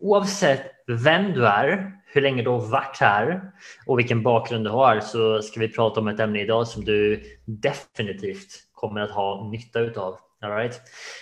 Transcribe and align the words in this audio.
oavsett 0.00 0.70
vem 0.86 1.32
du 1.32 1.46
är, 1.46 1.92
hur 2.06 2.20
länge 2.20 2.42
du 2.42 2.50
har 2.50 2.70
varit 2.70 2.98
här 3.00 3.40
och 3.86 3.98
vilken 3.98 4.22
bakgrund 4.22 4.64
du 4.64 4.70
har 4.70 5.00
så 5.00 5.42
ska 5.42 5.60
vi 5.60 5.68
prata 5.68 6.00
om 6.00 6.08
ett 6.08 6.20
ämne 6.20 6.40
idag 6.40 6.68
som 6.68 6.84
du 6.84 7.22
definitivt 7.44 8.48
kommer 8.72 9.00
att 9.00 9.10
ha 9.10 9.48
nytta 9.50 9.80
utav. 9.80 10.18
All 10.42 10.50
right. 10.50 10.80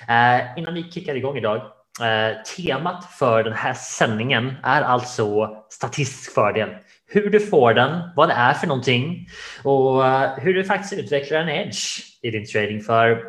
Eh, 0.08 0.58
innan 0.58 0.74
vi 0.74 0.90
kickar 0.90 1.14
igång 1.14 1.36
idag 1.36 1.62
Eh, 2.00 2.42
temat 2.56 3.04
för 3.04 3.44
den 3.44 3.52
här 3.52 3.74
sändningen 3.74 4.54
är 4.62 4.82
alltså 4.82 5.56
statistisk 5.70 6.34
fördel. 6.34 6.70
Hur 7.06 7.30
du 7.30 7.40
får 7.40 7.74
den, 7.74 8.00
vad 8.16 8.28
det 8.28 8.32
är 8.32 8.54
för 8.54 8.66
någonting 8.66 9.28
och 9.64 10.06
eh, 10.06 10.38
hur 10.38 10.54
du 10.54 10.64
faktiskt 10.64 10.92
utvecklar 10.92 11.38
en 11.38 11.48
edge 11.48 12.00
i 12.22 12.30
din 12.30 12.46
trading. 12.46 12.80
För 12.80 13.22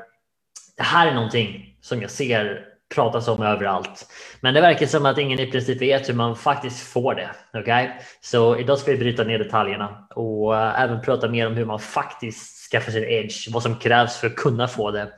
det 0.77 0.83
här 0.83 1.07
är 1.07 1.13
någonting 1.13 1.75
som 1.81 2.01
jag 2.01 2.11
ser 2.11 2.65
pratas 2.95 3.27
om 3.27 3.41
överallt. 3.41 4.05
Men 4.41 4.53
det 4.53 4.61
verkar 4.61 4.85
som 4.85 5.05
att 5.05 5.17
ingen 5.17 5.39
i 5.39 5.51
princip 5.51 5.81
vet 5.81 6.09
hur 6.09 6.13
man 6.13 6.35
faktiskt 6.35 6.79
får 6.79 7.15
det. 7.15 7.59
Okay? 7.59 7.87
Så 8.21 8.57
idag 8.57 8.77
ska 8.77 8.91
vi 8.91 8.97
bryta 8.97 9.23
ner 9.23 9.39
detaljerna 9.39 10.07
och 10.15 10.57
eh, 10.57 10.81
även 10.81 11.01
prata 11.01 11.27
mer 11.27 11.47
om 11.47 11.53
hur 11.53 11.65
man 11.65 11.79
faktiskt 11.79 12.71
skaffar 12.71 12.91
sin 12.91 13.03
edge, 13.03 13.49
vad 13.53 13.63
som 13.63 13.75
krävs 13.75 14.17
för 14.17 14.27
att 14.27 14.35
kunna 14.35 14.67
få 14.67 14.91
det 14.91 15.09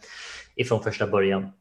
ifrån 0.55 0.83
första 0.83 1.07
början. 1.07 1.51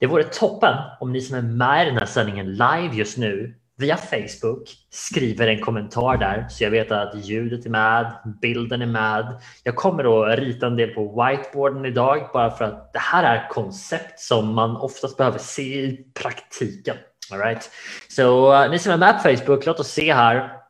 Det 0.00 0.06
vore 0.06 0.24
toppen 0.24 0.74
om 1.00 1.12
ni 1.12 1.20
som 1.20 1.36
är 1.36 1.42
med 1.42 1.86
i 1.86 1.90
den 1.90 1.98
här 1.98 2.06
sändningen 2.06 2.52
live 2.52 2.90
just 2.92 3.18
nu 3.18 3.54
via 3.82 3.96
Facebook 3.96 4.68
skriver 4.90 5.46
en 5.46 5.60
kommentar 5.60 6.16
där 6.16 6.46
så 6.50 6.64
jag 6.64 6.70
vet 6.70 6.92
att 6.92 7.14
ljudet 7.14 7.66
är 7.66 7.70
med, 7.70 8.12
bilden 8.42 8.82
är 8.82 8.86
med. 8.86 9.40
Jag 9.64 9.76
kommer 9.76 10.32
att 10.32 10.38
rita 10.38 10.66
en 10.66 10.76
del 10.76 10.88
på 10.88 11.24
whiteboarden 11.24 11.84
idag 11.84 12.30
bara 12.32 12.50
för 12.50 12.64
att 12.64 12.92
det 12.92 12.98
här 12.98 13.24
är 13.24 13.48
koncept 13.48 14.20
som 14.20 14.54
man 14.54 14.76
oftast 14.76 15.16
behöver 15.16 15.38
se 15.38 15.62
i 15.62 16.06
praktiken. 16.14 16.96
All 17.32 17.38
right. 17.38 17.70
Så 18.08 18.54
eh, 18.54 18.70
ni 18.70 18.78
som 18.78 18.92
är 18.92 18.96
med 18.96 19.22
på 19.22 19.28
Facebook, 19.28 19.66
låt 19.66 19.80
oss 19.80 19.88
se 19.88 20.14
här 20.14 20.61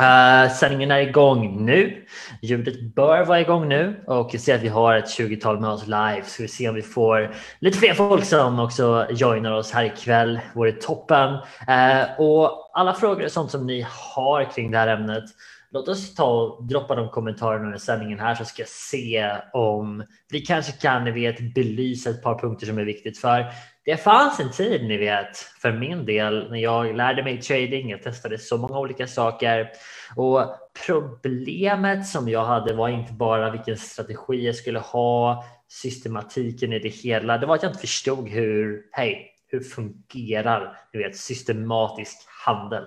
Eh, 0.00 0.44
uh, 0.44 0.52
sändningen 0.52 0.90
är 0.90 0.98
igång 0.98 1.64
nu. 1.64 2.04
Ljudet 2.42 2.94
bör 2.94 3.24
vara 3.24 3.40
igång 3.40 3.68
nu 3.68 4.04
och 4.06 4.30
jag 4.32 4.40
ser 4.40 4.54
att 4.54 4.62
vi 4.62 4.68
har 4.68 4.96
ett 4.96 5.18
20-tal 5.18 5.60
med 5.60 5.70
oss 5.70 5.86
live. 5.86 6.22
Så 6.24 6.42
vi 6.42 6.48
ser 6.48 6.68
om 6.68 6.74
vi 6.74 6.82
får 6.82 7.34
lite 7.58 7.78
fler 7.78 7.94
folk 7.94 8.24
som 8.24 8.60
också 8.60 9.06
joinar 9.10 9.52
oss 9.52 9.72
här 9.72 9.84
ikväll. 9.84 10.40
Vore 10.54 10.72
toppen. 10.72 11.32
Uh, 11.32 12.20
och 12.20 12.70
alla 12.74 12.94
frågor 12.94 13.24
och 13.24 13.32
sånt 13.32 13.50
som 13.50 13.66
ni 13.66 13.86
har 13.90 14.44
kring 14.44 14.70
det 14.70 14.78
här 14.78 14.88
ämnet. 14.88 15.24
Låt 15.72 15.88
oss 15.88 16.14
ta 16.14 16.24
och 16.24 16.64
droppa 16.64 16.94
de 16.94 17.08
kommentarerna 17.08 17.64
under 17.64 17.78
sändningen 17.78 18.20
här 18.20 18.34
så 18.34 18.44
ska 18.44 18.62
jag 18.62 18.68
se 18.68 19.36
om 19.52 20.04
vi 20.30 20.40
kanske 20.40 20.72
kan 20.72 21.04
ni 21.04 21.10
vet, 21.10 21.54
belysa 21.54 22.10
ett 22.10 22.22
par 22.22 22.38
punkter 22.38 22.66
som 22.66 22.78
är 22.78 22.84
viktigt. 22.84 23.18
För 23.18 23.46
det 23.84 23.96
fanns 23.96 24.40
en 24.40 24.50
tid, 24.50 24.84
ni 24.84 24.96
vet, 24.96 25.36
för 25.36 25.72
min 25.72 26.06
del 26.06 26.50
när 26.50 26.58
jag 26.58 26.96
lärde 26.96 27.22
mig 27.22 27.40
trading. 27.40 27.90
Jag 27.90 28.02
testade 28.02 28.38
så 28.38 28.58
många 28.58 28.78
olika 28.78 29.06
saker 29.06 29.70
och 30.16 30.42
problemet 30.86 32.06
som 32.06 32.28
jag 32.28 32.44
hade 32.44 32.74
var 32.74 32.88
inte 32.88 33.12
bara 33.12 33.50
vilken 33.50 33.76
strategi 33.76 34.46
jag 34.46 34.56
skulle 34.56 34.78
ha, 34.78 35.44
systematiken 35.68 36.72
i 36.72 36.78
det 36.78 36.88
hela. 36.88 37.38
Det 37.38 37.46
var 37.46 37.54
att 37.54 37.62
jag 37.62 37.70
inte 37.70 37.80
förstod 37.80 38.28
hur, 38.28 38.82
hej, 38.92 39.30
hur 39.50 39.60
fungerar 39.60 40.76
du 40.92 40.98
vet, 40.98 41.16
systematisk 41.16 42.16
handel? 42.46 42.84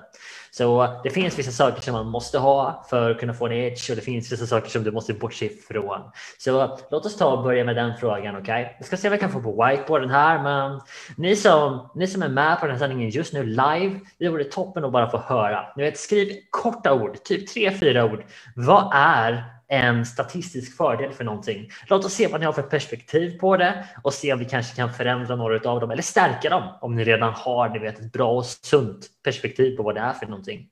Så 0.51 0.99
det 1.03 1.09
finns 1.09 1.39
vissa 1.39 1.51
saker 1.51 1.81
som 1.81 1.93
man 1.93 2.07
måste 2.07 2.39
ha 2.39 2.85
för 2.89 3.11
att 3.11 3.19
kunna 3.19 3.33
få 3.33 3.45
en 3.45 3.51
edge 3.51 3.89
och 3.89 3.95
det 3.95 4.01
finns 4.01 4.31
vissa 4.31 4.45
saker 4.45 4.69
som 4.69 4.83
du 4.83 4.91
måste 4.91 5.13
bortse 5.13 5.45
ifrån. 5.45 6.01
Så 6.37 6.77
låt 6.91 7.05
oss 7.05 7.17
ta 7.17 7.31
och 7.31 7.43
börja 7.43 7.63
med 7.63 7.75
den 7.75 7.97
frågan. 7.97 8.35
Okay? 8.35 8.65
Jag 8.77 8.85
ska 8.85 8.97
se 8.97 9.09
vad 9.09 9.13
jag 9.13 9.21
kan 9.21 9.31
få 9.31 9.41
på 9.41 9.65
whiteboarden 9.65 10.09
här, 10.09 10.43
men 10.43 10.81
ni 11.17 11.35
som, 11.35 11.89
ni 11.95 12.07
som 12.07 12.23
är 12.23 12.29
med 12.29 12.59
på 12.59 12.65
den 12.65 12.75
här 12.75 12.79
sändningen 12.79 13.09
just 13.09 13.33
nu 13.33 13.43
live, 13.43 13.99
det 14.19 14.29
vore 14.29 14.43
toppen 14.43 14.85
att 14.85 14.91
bara 14.91 15.09
få 15.09 15.17
höra. 15.17 15.65
Ni 15.75 15.83
vet, 15.83 15.97
skriv 15.97 16.27
korta 16.49 16.93
ord, 16.93 17.23
typ 17.23 17.47
tre, 17.47 17.71
fyra 17.71 18.05
ord. 18.05 18.23
Vad 18.55 18.91
är 18.93 19.43
en 19.73 20.05
statistisk 20.05 20.77
fördel 20.77 21.11
för 21.11 21.23
någonting. 21.23 21.69
Låt 21.87 22.05
oss 22.05 22.13
se 22.13 22.27
vad 22.27 22.39
ni 22.39 22.45
har 22.45 22.53
för 22.53 22.61
perspektiv 22.61 23.39
på 23.39 23.57
det 23.57 23.87
och 24.03 24.13
se 24.13 24.33
om 24.33 24.39
vi 24.39 24.45
kanske 24.45 24.75
kan 24.75 24.93
förändra 24.93 25.35
några 25.35 25.69
av 25.69 25.79
dem 25.79 25.91
eller 25.91 26.01
stärka 26.01 26.49
dem 26.49 26.63
om 26.81 26.95
ni 26.95 27.03
redan 27.03 27.33
har 27.33 27.69
ni 27.69 27.79
vet, 27.79 27.99
ett 27.99 28.11
bra 28.11 28.31
och 28.31 28.45
sunt 28.45 29.07
perspektiv 29.23 29.77
på 29.77 29.83
vad 29.83 29.95
det 29.95 30.01
är 30.01 30.13
för 30.13 30.25
någonting. 30.25 30.67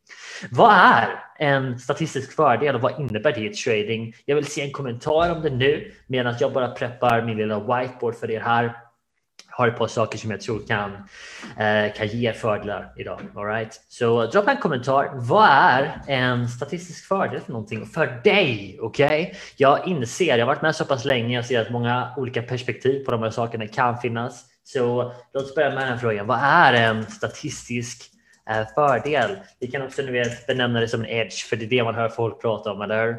Vad 0.51 0.73
är 0.73 1.19
en 1.39 1.79
statistisk 1.79 2.35
fördel 2.35 2.75
och 2.75 2.81
vad 2.81 2.99
innebär 2.99 3.31
det 3.31 3.45
i 3.45 3.49
trading? 3.49 4.13
Jag 4.25 4.35
vill 4.35 4.45
se 4.45 4.61
en 4.61 4.71
kommentar 4.71 5.35
om 5.35 5.41
det 5.41 5.49
nu 5.49 5.91
medan 6.07 6.35
jag 6.39 6.53
bara 6.53 6.67
preppar 6.67 7.21
min 7.21 7.37
lilla 7.37 7.59
whiteboard 7.59 8.15
för 8.15 8.31
er 8.31 8.39
här 8.39 8.75
har 9.51 9.67
ett 9.67 9.77
par 9.77 9.87
saker 9.87 10.17
som 10.17 10.31
jag 10.31 10.41
tror 10.41 10.67
kan, 10.67 10.91
eh, 11.57 11.93
kan 11.93 12.07
ge 12.07 12.33
fördelar 12.33 12.93
idag. 12.97 13.21
All 13.35 13.45
right? 13.45 13.81
Så 13.89 14.23
eh, 14.23 14.29
droppa 14.29 14.51
en 14.51 14.57
kommentar. 14.57 15.11
Vad 15.13 15.49
är 15.49 16.01
en 16.07 16.49
statistisk 16.49 17.07
fördel 17.07 17.41
för 17.41 17.51
någonting 17.51 17.85
för 17.85 18.21
dig? 18.23 18.77
Okej, 18.81 19.23
okay? 19.23 19.39
Jag 19.57 19.87
inser, 19.87 20.37
jag 20.37 20.45
har 20.45 20.53
varit 20.53 20.61
med 20.61 20.75
så 20.75 20.85
pass 20.85 21.05
länge, 21.05 21.35
jag 21.35 21.45
ser 21.45 21.61
att 21.61 21.71
många 21.71 22.13
olika 22.17 22.41
perspektiv 22.41 23.05
på 23.05 23.11
de 23.11 23.23
här 23.23 23.29
sakerna 23.29 23.67
kan 23.67 23.97
finnas. 23.97 24.45
Så 24.63 25.13
låt 25.33 25.43
oss 25.43 25.55
börja 25.55 25.69
med 25.69 25.77
den 25.77 25.89
här 25.89 25.97
frågan. 25.97 26.27
Vad 26.27 26.39
är 26.41 26.73
en 26.73 27.05
statistisk 27.05 28.11
eh, 28.49 28.67
fördel? 28.75 29.37
Vi 29.59 29.67
kan 29.67 29.81
också 29.81 30.01
nu 30.01 30.11
vet, 30.11 30.47
benämna 30.47 30.79
det 30.79 30.87
som 30.87 31.01
en 31.01 31.09
edge, 31.09 31.45
för 31.49 31.55
det 31.55 31.65
är 31.65 31.69
det 31.69 31.83
man 31.83 31.95
hör 31.95 32.09
folk 32.09 32.41
prata 32.41 32.71
om, 32.71 32.81
eller 32.81 33.17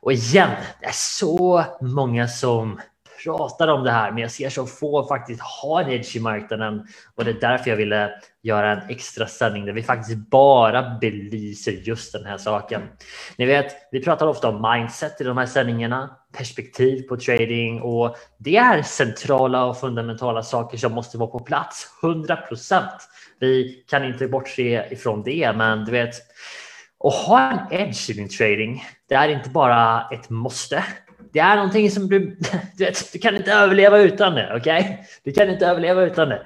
Och 0.00 0.12
igen, 0.12 0.50
det 0.80 0.86
är 0.86 0.92
så 0.92 1.64
många 1.80 2.28
som 2.28 2.80
pratar 3.24 3.68
om 3.68 3.84
det 3.84 3.90
här, 3.90 4.10
men 4.10 4.22
jag 4.22 4.30
ser 4.30 4.50
så 4.50 4.66
få 4.66 5.08
faktiskt 5.08 5.40
har 5.40 5.82
en 5.82 5.90
edge 5.90 6.16
i 6.16 6.20
marknaden 6.20 6.86
och 7.14 7.24
det 7.24 7.30
är 7.30 7.40
därför 7.40 7.70
jag 7.70 7.76
ville 7.76 8.10
göra 8.42 8.72
en 8.72 8.90
extra 8.90 9.26
sändning 9.26 9.66
där 9.66 9.72
vi 9.72 9.82
faktiskt 9.82 10.18
bara 10.30 10.98
belyser 11.00 11.72
just 11.72 12.12
den 12.12 12.26
här 12.26 12.38
saken. 12.38 12.82
Ni 13.36 13.46
vet, 13.46 13.76
vi 13.90 14.02
pratar 14.02 14.26
ofta 14.26 14.48
om 14.48 14.72
mindset 14.74 15.20
i 15.20 15.24
de 15.24 15.36
här 15.36 15.46
sändningarna, 15.46 16.16
perspektiv 16.36 17.02
på 17.02 17.16
trading 17.16 17.80
och 17.80 18.16
det 18.38 18.56
är 18.56 18.82
centrala 18.82 19.64
och 19.64 19.80
fundamentala 19.80 20.42
saker 20.42 20.78
som 20.78 20.92
måste 20.92 21.18
vara 21.18 21.30
på 21.30 21.38
plats 21.38 21.88
100 22.02 22.36
procent. 22.36 23.08
Vi 23.40 23.84
kan 23.88 24.04
inte 24.04 24.28
bortse 24.28 24.88
ifrån 24.90 25.22
det, 25.22 25.52
men 25.56 25.84
du 25.84 25.92
vet, 25.92 26.14
att 27.04 27.14
ha 27.14 27.50
en 27.50 27.80
edge 27.80 28.10
i 28.10 28.12
din 28.12 28.28
trading, 28.28 28.84
det 29.08 29.14
är 29.14 29.28
inte 29.28 29.50
bara 29.50 30.08
ett 30.10 30.30
måste 30.30 30.84
det 31.32 31.40
är 31.40 31.56
någonting 31.56 31.90
som 31.90 32.08
du, 32.08 32.18
du, 32.76 32.84
vet, 32.84 33.12
du 33.12 33.18
kan 33.18 33.36
inte 33.36 33.52
överleva 33.52 33.98
utan 33.98 34.34
det. 34.34 34.52
Okej, 34.56 34.80
okay? 34.80 34.96
du 35.24 35.32
kan 35.32 35.50
inte 35.50 35.66
överleva 35.66 36.02
utan 36.02 36.28
det. 36.28 36.42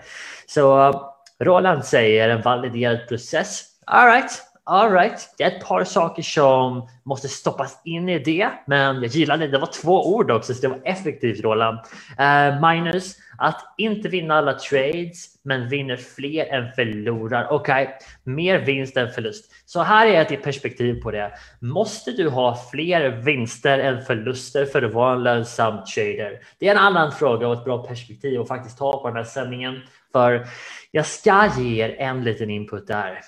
Så 0.47 0.93
Roland 1.41 1.85
säger 1.85 2.29
en 2.29 2.43
validerad 2.43 3.09
process. 3.09 3.65
All 3.87 4.07
right, 4.07 4.43
all 4.67 4.93
right. 4.93 5.35
Det 5.39 5.45
är 5.45 5.51
ett 5.51 5.65
par 5.65 5.85
saker 5.85 6.23
som 6.23 6.89
måste 7.03 7.29
stoppas 7.29 7.81
in 7.85 8.09
i 8.09 8.19
det, 8.19 8.51
men 8.67 9.03
jag 9.03 9.07
gillade 9.07 9.47
det. 9.47 9.53
Det 9.53 9.59
var 9.59 9.83
två 9.83 10.15
ord 10.15 10.31
också, 10.31 10.55
så 10.55 10.63
det 10.63 10.69
var 10.69 10.81
effektivt 10.85 11.45
Roland. 11.45 11.79
Uh, 12.21 12.71
minus 12.71 13.17
att 13.39 13.75
inte 13.79 14.09
vinna 14.09 14.35
alla 14.35 14.53
trades, 14.53 15.27
men 15.43 15.69
vinner 15.69 15.97
fler 15.97 16.47
än 16.47 16.73
förlorar. 16.73 17.49
Okej, 17.51 17.85
okay. 17.85 18.35
mer 18.35 18.59
vinst 18.59 18.97
än 18.97 19.11
förlust. 19.11 19.53
Så 19.67 19.83
här 19.83 20.07
är 20.07 20.33
ett 20.33 20.43
perspektiv 20.43 21.03
på 21.03 21.11
det. 21.11 21.33
Måste 21.61 22.13
du 22.13 22.29
ha 22.29 22.59
fler 22.73 23.11
vinster 23.11 23.79
än 23.79 24.03
förluster 24.03 24.65
för 24.65 24.83
att 24.83 24.93
vara 24.93 25.13
en 25.13 25.23
lönsam 25.23 25.85
trader? 25.85 26.41
Det 26.59 26.69
är 26.69 26.73
en 26.73 26.79
annan 26.79 27.13
fråga 27.13 27.49
och 27.49 27.55
ett 27.55 27.65
bra 27.65 27.87
perspektiv 27.87 28.41
att 28.41 28.49
faktiskt 28.49 28.79
ta 28.79 29.03
på 29.03 29.09
den 29.09 29.17
här 29.17 29.25
sändningen. 29.25 29.81
För 30.13 30.47
jag 30.91 31.07
ska 31.07 31.51
ge 31.59 31.85
er 31.85 31.97
en 31.99 32.25
liten 32.25 32.51
input 32.51 32.87
där. 32.87 33.21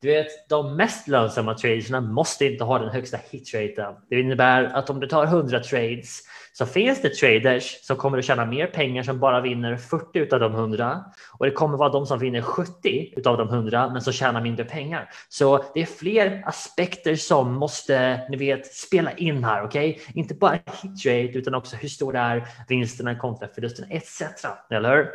Du 0.00 0.08
vet, 0.08 0.48
de 0.48 0.76
mest 0.76 1.08
lönsamma 1.08 1.54
traderna 1.54 2.00
måste 2.00 2.46
inte 2.46 2.64
ha 2.64 2.78
den 2.78 2.88
högsta 2.88 3.18
hitraten. 3.30 3.94
Det 4.10 4.20
innebär 4.20 4.64
att 4.64 4.90
om 4.90 5.00
du 5.00 5.06
tar 5.06 5.24
100 5.24 5.60
trades 5.60 6.20
så 6.52 6.66
finns 6.66 7.02
det 7.02 7.14
traders 7.14 7.78
som 7.82 7.96
kommer 7.96 8.18
att 8.18 8.24
tjäna 8.24 8.46
mer 8.46 8.66
pengar 8.66 9.02
som 9.02 9.20
bara 9.20 9.40
vinner 9.40 9.76
40 9.76 10.34
av 10.34 10.40
de 10.40 10.54
100 10.54 11.04
och 11.38 11.46
det 11.46 11.52
kommer 11.52 11.78
vara 11.78 11.88
de 11.88 12.06
som 12.06 12.18
vinner 12.18 12.42
70 12.42 13.12
av 13.26 13.36
de 13.38 13.48
100 13.48 13.90
men 13.92 14.02
som 14.02 14.12
tjänar 14.12 14.40
mindre 14.40 14.64
pengar. 14.64 15.10
Så 15.28 15.64
det 15.74 15.80
är 15.80 15.86
fler 15.86 16.42
aspekter 16.46 17.16
som 17.16 17.54
måste, 17.54 18.20
ni 18.30 18.36
vet, 18.36 18.66
spela 18.66 19.12
in 19.12 19.44
här. 19.44 19.64
Okej, 19.64 19.90
okay? 19.90 20.04
inte 20.14 20.34
bara 20.34 20.58
hitrate 20.82 21.38
utan 21.38 21.54
också 21.54 21.76
hur 21.76 21.88
stor 21.88 22.16
är 22.16 22.48
vinsterna 22.68 23.14
kontra 23.14 23.48
förlusterna 23.48 23.88
etc. 23.90 24.22
Eller 24.70 24.96
hur? 24.96 25.10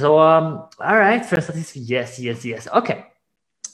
Så 0.00 0.20
um, 0.20 0.58
all 0.78 0.96
right, 0.96 1.28
för 1.28 1.36
en 1.36 1.42
statistik. 1.42 1.90
Yes, 1.90 2.20
yes, 2.20 2.46
yes. 2.46 2.68
Okej. 2.72 2.80
Okay. 2.80 3.17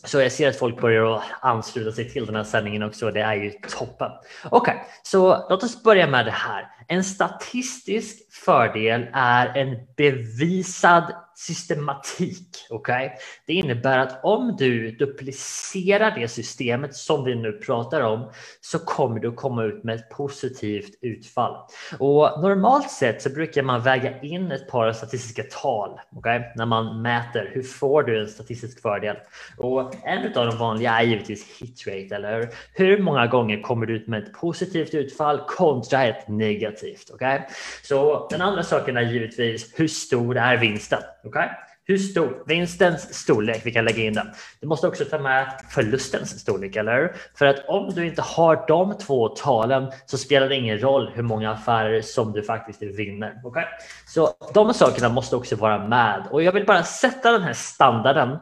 Så 0.04 0.20
jag 0.20 0.32
ser 0.32 0.48
att 0.48 0.56
folk 0.56 0.80
börjar 0.80 1.22
ansluta 1.40 1.92
sig 1.92 2.10
till 2.10 2.26
den 2.26 2.36
här 2.36 2.44
sändningen 2.44 2.82
också. 2.82 3.10
Det 3.10 3.20
är 3.20 3.34
ju 3.34 3.50
toppen. 3.50 4.10
Okej, 4.44 4.74
okay, 4.74 4.84
så 5.02 5.46
låt 5.50 5.62
oss 5.62 5.82
börja 5.82 6.06
med 6.06 6.26
det 6.26 6.30
här. 6.30 6.66
En 6.88 7.04
statistisk 7.04 8.34
fördel 8.44 9.06
är 9.12 9.56
en 9.56 9.76
bevisad 9.96 11.04
systematik. 11.34 12.48
Okay? 12.70 13.10
Det 13.46 13.52
innebär 13.52 13.98
att 13.98 14.24
om 14.24 14.56
du 14.58 14.90
duplicerar 14.90 16.20
det 16.20 16.28
systemet 16.28 16.94
som 16.94 17.24
vi 17.24 17.34
nu 17.34 17.52
pratar 17.52 18.00
om 18.00 18.30
så 18.60 18.78
kommer 18.78 19.20
du 19.20 19.32
komma 19.32 19.64
ut 19.64 19.84
med 19.84 19.94
ett 19.94 20.10
positivt 20.10 20.98
utfall. 21.00 21.56
Och 21.98 22.42
normalt 22.42 22.90
sett 22.90 23.22
så 23.22 23.30
brukar 23.30 23.62
man 23.62 23.82
väga 23.82 24.20
in 24.20 24.52
ett 24.52 24.68
par 24.68 24.92
statistiska 24.92 25.42
tal 25.42 26.00
okay? 26.16 26.40
när 26.56 26.66
man 26.66 27.02
mäter 27.02 27.50
hur 27.52 27.62
får 27.62 28.02
du 28.02 28.20
en 28.20 28.28
statistisk 28.28 28.82
fördel. 28.82 29.16
Och 29.58 29.94
en 30.04 30.38
av 30.38 30.46
de 30.46 30.58
vanliga 30.58 30.90
är 30.90 31.02
givetvis 31.02 31.60
hit 31.60 31.86
rate, 31.86 32.14
eller 32.14 32.38
hur? 32.38 32.48
Hur 32.72 33.02
många 33.02 33.26
gånger 33.26 33.62
kommer 33.62 33.86
du 33.86 33.96
ut 33.96 34.08
med 34.08 34.22
ett 34.22 34.32
positivt 34.32 34.94
utfall 34.94 35.40
kontra 35.46 36.04
ett 36.04 36.28
negativt? 36.28 37.10
Okay? 37.10 37.40
Så 37.82 38.28
den 38.30 38.40
andra 38.40 38.62
saken 38.62 38.96
är 38.96 39.02
givetvis 39.02 39.72
hur 39.76 39.88
stor 39.88 40.36
är 40.36 40.56
vinsten? 40.56 41.00
Okay? 41.24 41.48
Hur 41.86 41.98
stor? 41.98 42.44
Vinstens 42.46 43.14
storlek, 43.14 43.60
vi 43.64 43.72
kan 43.72 43.84
lägga 43.84 44.02
in 44.02 44.12
den. 44.12 44.26
Du 44.60 44.66
måste 44.66 44.88
också 44.88 45.04
ta 45.04 45.18
med 45.18 45.52
förlustens 45.70 46.40
storlek, 46.40 46.76
eller 46.76 46.96
hur? 46.96 47.12
För 47.34 47.46
att 47.46 47.68
om 47.68 47.94
du 47.94 48.06
inte 48.06 48.22
har 48.22 48.64
de 48.68 48.98
två 48.98 49.28
talen 49.28 49.92
så 50.06 50.18
spelar 50.18 50.48
det 50.48 50.56
ingen 50.56 50.78
roll 50.78 51.10
hur 51.14 51.22
många 51.22 51.52
affärer 51.52 52.00
som 52.00 52.32
du 52.32 52.42
faktiskt 52.42 52.82
vinner. 52.82 53.40
Okay? 53.44 53.64
Så 54.06 54.30
de 54.54 54.74
sakerna 54.74 55.08
måste 55.08 55.36
också 55.36 55.56
vara 55.56 55.88
med 55.88 56.28
och 56.30 56.42
jag 56.42 56.52
vill 56.52 56.66
bara 56.66 56.82
sätta 56.82 57.32
den 57.32 57.42
här 57.42 57.52
standarden 57.52 58.38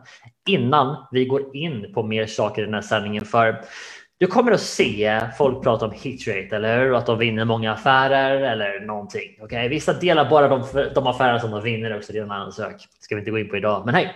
innan 0.49 1.07
vi 1.11 1.25
går 1.25 1.57
in 1.57 1.95
på 1.95 2.03
mer 2.03 2.27
saker 2.27 2.63
i 2.63 2.65
den 2.65 2.75
här 2.75 2.83
sändningen. 2.83 3.25
För 3.25 3.65
du 4.23 4.29
kommer 4.29 4.53
att 4.53 4.61
se 4.61 5.21
folk 5.39 5.63
prata 5.63 5.87
om 5.87 5.93
hitrate, 5.93 6.57
eller 6.57 6.81
hur? 6.81 6.97
Att 6.97 7.07
de 7.07 7.19
vinner 7.19 7.45
många 7.45 7.73
affärer 7.73 8.41
eller 8.41 8.81
någonting. 8.81 9.43
Okay? 9.43 9.69
Vissa 9.69 9.93
delar 9.93 10.31
bara 10.31 10.49
de, 10.49 10.65
de 10.95 11.07
affärer 11.07 11.39
som 11.39 11.51
de 11.51 11.63
vinner 11.63 11.97
också. 11.97 12.13
Det 12.13 12.19
är 12.19 12.23
en 12.23 12.31
annan 12.31 12.53
sak. 12.53 12.75
ska 13.01 13.15
vi 13.15 13.19
inte 13.19 13.31
gå 13.31 13.39
in 13.39 13.49
på 13.49 13.57
idag. 13.57 13.83
Men 13.87 13.95
hej, 13.95 14.15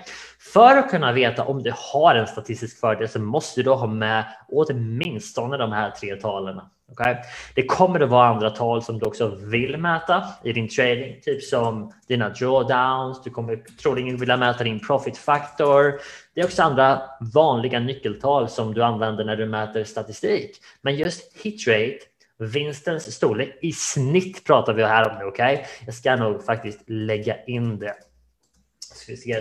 för 0.53 0.77
att 0.77 0.91
kunna 0.91 1.13
veta 1.13 1.45
om 1.45 1.63
du 1.63 1.73
har 1.93 2.15
en 2.15 2.27
statistisk 2.27 2.81
fördel 2.81 3.09
så 3.09 3.21
måste 3.21 3.63
du 3.63 3.71
ha 3.71 3.87
med 3.87 4.25
åtminstone 4.49 5.57
de 5.57 5.73
här 5.73 5.91
tre 5.91 6.17
talen. 6.17 6.61
Okay? 6.93 7.17
Det 7.55 7.67
kommer 7.67 8.01
att 8.01 8.11
vara 8.11 8.29
andra 8.29 8.51
tal 8.51 8.83
som 8.83 8.99
du 8.99 9.07
också 9.07 9.29
vill 9.29 9.77
mäta 9.77 10.25
i 10.45 10.53
din 10.53 10.69
trading, 10.69 11.21
typ 11.23 11.43
som 11.43 11.93
dina 12.09 12.29
drawdowns. 12.29 13.23
Du 13.23 13.31
kommer 13.31 13.57
troligen 13.83 14.17
vilja 14.17 14.37
mäta 14.37 14.65
din 14.65 14.81
profit 14.81 15.19
factor. 15.19 16.01
Det 16.35 16.41
är 16.41 16.45
också 16.45 16.63
andra 16.63 17.03
vanliga 17.35 17.81
nyckeltal 17.81 18.49
som 18.49 18.75
du 18.75 18.83
använder 18.83 19.25
när 19.25 19.37
du 19.37 19.47
mäter 19.47 19.85
statistik. 19.85 20.57
Men 20.83 20.97
just 20.97 21.37
hit 21.37 21.69
rate, 21.69 21.99
vinstens 22.39 23.15
storlek 23.15 23.59
i 23.63 23.73
snitt 23.73 24.45
pratar 24.45 24.73
vi 24.73 24.85
här 24.85 25.11
om 25.11 25.19
nu. 25.19 25.25
Okay? 25.25 25.59
Jag 25.87 25.95
ska 25.95 26.17
nog 26.17 26.45
faktiskt 26.45 26.81
lägga 26.87 27.45
in 27.45 27.79
det 27.79 27.95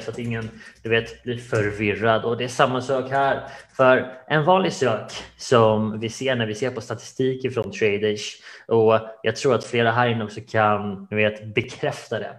så 0.02 0.12
att 0.12 0.20
ingen 0.20 0.50
du 0.84 0.90
vet, 0.90 1.24
blir 1.24 1.38
förvirrad. 1.38 2.26
Och 2.26 2.38
det 2.38 2.44
är 2.44 2.48
samma 2.48 2.82
sak 2.82 3.12
här. 3.12 3.50
För 3.78 4.14
en 4.28 4.44
vanlig 4.44 4.74
sak 4.74 5.12
som 5.38 6.00
vi 6.00 6.10
ser 6.10 6.36
när 6.36 6.46
vi 6.46 6.56
ser 6.56 6.72
på 6.72 6.82
statistik 6.82 7.54
från 7.54 7.72
traders 7.72 8.38
och 8.68 9.00
jag 9.24 9.36
tror 9.36 9.56
att 9.56 9.66
flera 9.66 9.92
här 9.92 10.08
inne 10.10 10.24
också 10.24 10.40
kan 10.48 11.08
du 11.10 11.16
vet, 11.16 11.56
bekräfta 11.56 12.20
det. 12.20 12.36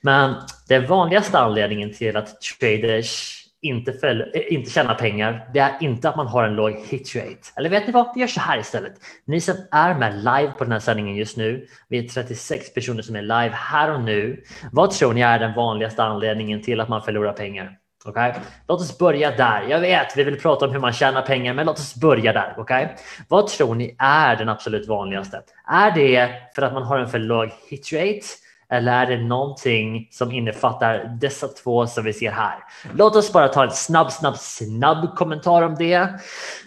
Men 0.00 0.34
den 0.68 0.86
vanligaste 0.86 1.38
anledningen 1.38 1.92
till 1.94 2.16
att 2.16 2.40
traders 2.40 3.45
inte, 3.66 3.92
fäll, 3.92 4.20
eh, 4.20 4.52
inte 4.52 4.70
tjäna 4.70 4.94
pengar, 4.94 5.48
det 5.52 5.58
är 5.58 5.76
inte 5.80 6.08
att 6.08 6.16
man 6.16 6.26
har 6.26 6.44
en 6.44 6.54
låg 6.54 6.72
hit 6.72 7.16
rate. 7.16 7.52
Eller 7.56 7.70
vet 7.70 7.86
ni 7.86 7.92
vad? 7.92 8.12
Vi 8.14 8.20
gör 8.20 8.28
så 8.28 8.40
här 8.40 8.58
istället. 8.58 8.92
Ni 9.24 9.40
som 9.40 9.54
är 9.70 9.94
med 9.94 10.16
live 10.16 10.52
på 10.58 10.64
den 10.64 10.72
här 10.72 10.78
sändningen 10.78 11.16
just 11.16 11.36
nu, 11.36 11.66
vi 11.88 11.98
är 11.98 12.08
36 12.08 12.74
personer 12.74 13.02
som 13.02 13.16
är 13.16 13.22
live 13.22 13.52
här 13.52 13.92
och 13.92 14.00
nu. 14.00 14.42
Vad 14.72 14.90
tror 14.90 15.12
ni 15.12 15.20
är 15.20 15.38
den 15.38 15.54
vanligaste 15.54 16.02
anledningen 16.02 16.62
till 16.62 16.80
att 16.80 16.88
man 16.88 17.02
förlorar 17.02 17.32
pengar? 17.32 17.78
Okay? 18.04 18.32
Låt 18.68 18.80
oss 18.80 18.98
börja 18.98 19.30
där. 19.30 19.66
Jag 19.68 19.80
vet, 19.80 20.16
vi 20.16 20.24
vill 20.24 20.40
prata 20.40 20.66
om 20.66 20.72
hur 20.72 20.80
man 20.80 20.92
tjänar 20.92 21.22
pengar, 21.22 21.54
men 21.54 21.66
låt 21.66 21.78
oss 21.78 21.94
börja 21.94 22.32
där. 22.32 22.60
Okay? 22.60 22.86
Vad 23.28 23.46
tror 23.46 23.74
ni 23.74 23.96
är 23.98 24.36
den 24.36 24.48
absolut 24.48 24.88
vanligaste? 24.88 25.42
Är 25.68 25.90
det 25.90 26.30
för 26.54 26.62
att 26.62 26.72
man 26.72 26.82
har 26.82 26.98
en 26.98 27.08
för 27.08 27.18
låg 27.18 27.50
hit 27.68 27.92
rate? 27.92 28.45
Eller 28.70 28.92
är 28.92 29.06
det 29.06 29.22
någonting 29.22 30.08
som 30.10 30.32
innefattar 30.32 31.16
dessa 31.20 31.48
två 31.48 31.86
som 31.86 32.04
vi 32.04 32.12
ser 32.12 32.30
här? 32.30 32.58
Låt 32.94 33.16
oss 33.16 33.32
bara 33.32 33.48
ta 33.48 33.64
en 33.64 33.70
snabb, 33.70 34.12
snabb, 34.12 34.36
snabb 34.36 35.14
kommentar 35.16 35.62
om 35.62 35.74
det. 35.74 36.08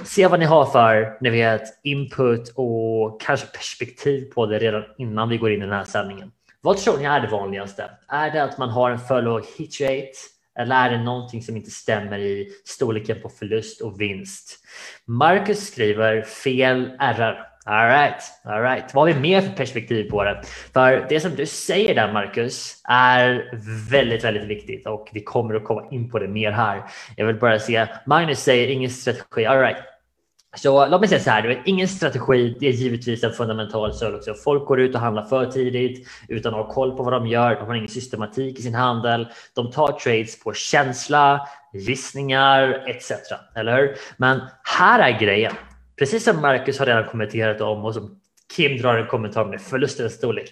Se 0.06 0.28
vad 0.28 0.40
ni 0.40 0.46
har 0.46 0.66
för 0.66 1.18
ni 1.22 1.30
vet, 1.30 1.62
input 1.84 2.54
och 2.56 3.22
kanske 3.22 3.48
perspektiv 3.48 4.32
på 4.34 4.46
det 4.46 4.60
redan 4.60 4.84
innan 4.98 5.30
vi 5.30 5.38
går 5.38 5.52
in 5.52 5.62
i 5.62 5.66
den 5.66 5.76
här 5.76 5.84
sändningen. 5.84 6.32
Vad 6.62 6.78
tror 6.78 6.98
ni 6.98 7.04
är 7.04 7.20
det 7.20 7.28
vanligaste? 7.28 7.90
Är 8.08 8.32
det 8.32 8.44
att 8.44 8.58
man 8.58 8.70
har 8.70 8.92
en 8.92 9.00
för 9.00 9.22
låg 9.22 9.46
hit 9.58 9.82
rate? 9.82 10.12
Eller 10.60 10.76
är 10.76 10.90
det 10.90 11.04
någonting 11.04 11.42
som 11.42 11.58
inte 11.58 11.72
stämmer 11.72 12.20
i 12.20 12.50
storleken 12.66 13.22
på 13.22 13.30
förlust 13.30 13.82
och 13.82 14.02
vinst? 14.02 14.60
Marcus 15.06 15.68
skriver 15.68 16.22
fel 16.22 16.92
RR. 17.00 17.49
Alright, 17.66 18.24
alright. 18.44 18.94
Vad 18.94 19.08
har 19.08 19.14
vi 19.14 19.20
mer 19.20 19.42
för 19.42 19.50
perspektiv 19.50 20.10
på 20.10 20.24
det? 20.24 20.42
För 20.74 21.06
det 21.10 21.20
som 21.20 21.36
du 21.36 21.46
säger 21.46 21.96
där 21.96 22.14
Marcus 22.14 22.82
är 22.90 23.52
väldigt, 23.90 24.24
väldigt 24.24 24.48
viktigt 24.48 24.88
och 24.88 25.10
vi 25.14 25.24
kommer 25.24 25.56
att 25.56 25.64
komma 25.64 25.84
in 25.92 26.12
på 26.12 26.20
det 26.20 26.28
mer 26.28 26.52
här. 26.52 26.84
Jag 27.16 27.26
vill 27.26 27.36
bara 27.36 27.60
se, 27.60 27.88
Magnus 28.06 28.40
säger 28.40 28.68
ingen 28.68 28.90
strategi. 28.90 29.46
Alright. 29.46 29.78
Så 30.58 30.88
låt 30.88 31.02
mig 31.02 31.10
säga 31.10 31.22
så 31.22 31.30
här, 31.30 31.48
vet, 31.48 31.58
ingen 31.66 31.88
strategi, 31.88 32.58
det 32.60 32.68
är 32.68 32.72
givetvis 32.72 33.24
en 33.24 33.32
fundamental 33.32 33.94
sak 33.94 34.14
också. 34.14 34.34
Folk 34.34 34.66
går 34.66 34.80
ut 34.80 34.96
och 34.96 35.02
handlar 35.02 35.24
för 35.24 35.46
tidigt 35.46 36.08
utan 36.28 36.54
att 36.54 36.66
ha 36.66 36.74
koll 36.74 36.98
på 36.98 37.04
vad 37.04 37.14
de 37.14 37.28
gör. 37.28 37.56
De 37.56 37.68
har 37.68 37.76
ingen 37.76 37.90
systematik 37.90 38.60
i 38.60 38.62
sin 38.62 38.76
handel. 38.76 39.28
De 39.56 39.72
tar 39.72 39.92
trades 39.92 40.44
på 40.44 40.54
känsla, 40.54 41.48
gissningar 41.74 42.84
etc. 42.88 43.12
Eller 43.56 43.78
hur? 43.78 43.96
Men 44.18 44.42
här 44.64 45.00
är 45.00 45.20
grejen. 45.20 45.54
Precis 46.00 46.24
som 46.24 46.42
Marcus 46.42 46.80
har 46.80 46.86
redan 46.86 47.08
kommenterat 47.08 47.62
om 47.62 47.86
och 47.86 47.94
som 47.94 48.20
Kim 48.56 48.78
drar 48.78 48.98
en 48.98 49.08
kommentar 49.08 49.46
med 49.46 49.62
förlustens 49.62 50.14
storlek. 50.14 50.52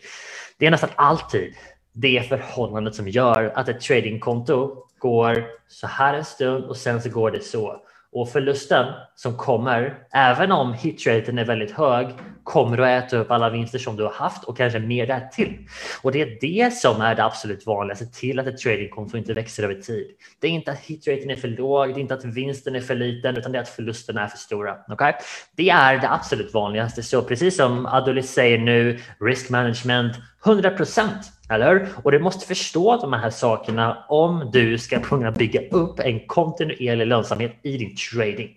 Det 0.58 0.66
är 0.66 0.72
nästan 0.72 0.90
alltid 0.96 1.54
det 1.94 2.30
förhållandet 2.30 2.96
som 2.96 3.08
gör 3.08 3.52
att 3.56 3.70
ett 3.70 3.82
tradingkonto 3.82 4.84
går 5.00 5.46
så 5.68 5.88
här 5.88 6.14
en 6.14 6.26
stund 6.26 6.66
och 6.66 6.78
sen 6.78 7.02
så 7.02 7.10
går 7.10 7.32
det 7.32 7.42
så. 7.42 7.82
Och 8.12 8.30
förlusten 8.30 8.86
som 9.16 9.38
kommer, 9.38 9.98
även 10.12 10.52
om 10.52 10.74
hitraten 10.74 11.38
är 11.38 11.46
väldigt 11.46 11.72
hög, 11.72 12.08
kommer 12.44 12.78
att 12.78 13.04
äta 13.04 13.18
upp 13.18 13.32
alla 13.32 13.50
vinster 13.50 13.80
som 13.80 13.96
du 13.96 14.04
har 14.04 14.12
haft 14.12 14.44
och 14.44 14.58
kanske 14.58 14.80
mer 14.80 15.08
därtill. 15.08 15.68
Och 16.02 16.12
det 16.12 16.22
är 16.22 16.38
det 16.42 16.74
som 16.74 17.02
är 17.02 17.16
det 17.16 17.24
absolut 17.24 17.66
vanligaste 17.66 18.06
till 18.06 18.40
att 18.40 18.48
ett 18.48 18.58
tradingkonto 18.58 19.18
inte 19.18 19.34
växer 19.34 19.64
över 19.64 19.76
tid. 19.76 20.08
Det 20.40 20.48
är 20.48 20.52
inte 20.52 20.72
att 20.72 20.80
hitraten 20.80 21.30
är 21.30 21.36
för 21.36 21.48
låg, 21.48 21.88
det 21.88 22.00
är 22.00 22.02
inte 22.02 22.14
att 22.14 22.26
vinsten 22.26 22.76
är 22.76 22.82
för 22.82 22.96
liten, 22.96 23.38
utan 23.38 23.52
det 23.52 23.58
är 23.58 23.62
att 23.62 23.70
förlusterna 23.70 24.24
är 24.24 24.28
för 24.28 24.38
stora. 24.38 24.76
Okay? 24.88 25.14
Det 25.56 25.70
är 25.70 25.98
det 25.98 26.10
absolut 26.10 26.54
vanligaste. 26.54 27.04
Så 27.04 27.22
precis 27.22 27.58
som 27.58 27.86
Adolis 27.86 28.32
säger 28.32 28.58
nu, 28.58 29.00
risk 29.20 29.50
management, 29.50 30.16
100 30.46 30.70
procent, 30.70 31.32
eller 31.50 31.88
Och 32.04 32.12
du 32.12 32.20
måste 32.20 32.48
förstå 32.48 32.98
de 32.98 33.14
här 33.14 33.30
sakerna 33.30 34.06
om 34.10 34.50
du 34.54 34.78
ska 34.78 35.00
kunna 35.00 35.32
bygga 35.32 35.62
upp 35.72 36.00
en 36.00 36.20
kontinuerlig 36.28 37.08
lönsamhet 37.08 37.56
i 37.62 37.78
din 37.78 37.96
trading. 38.12 38.50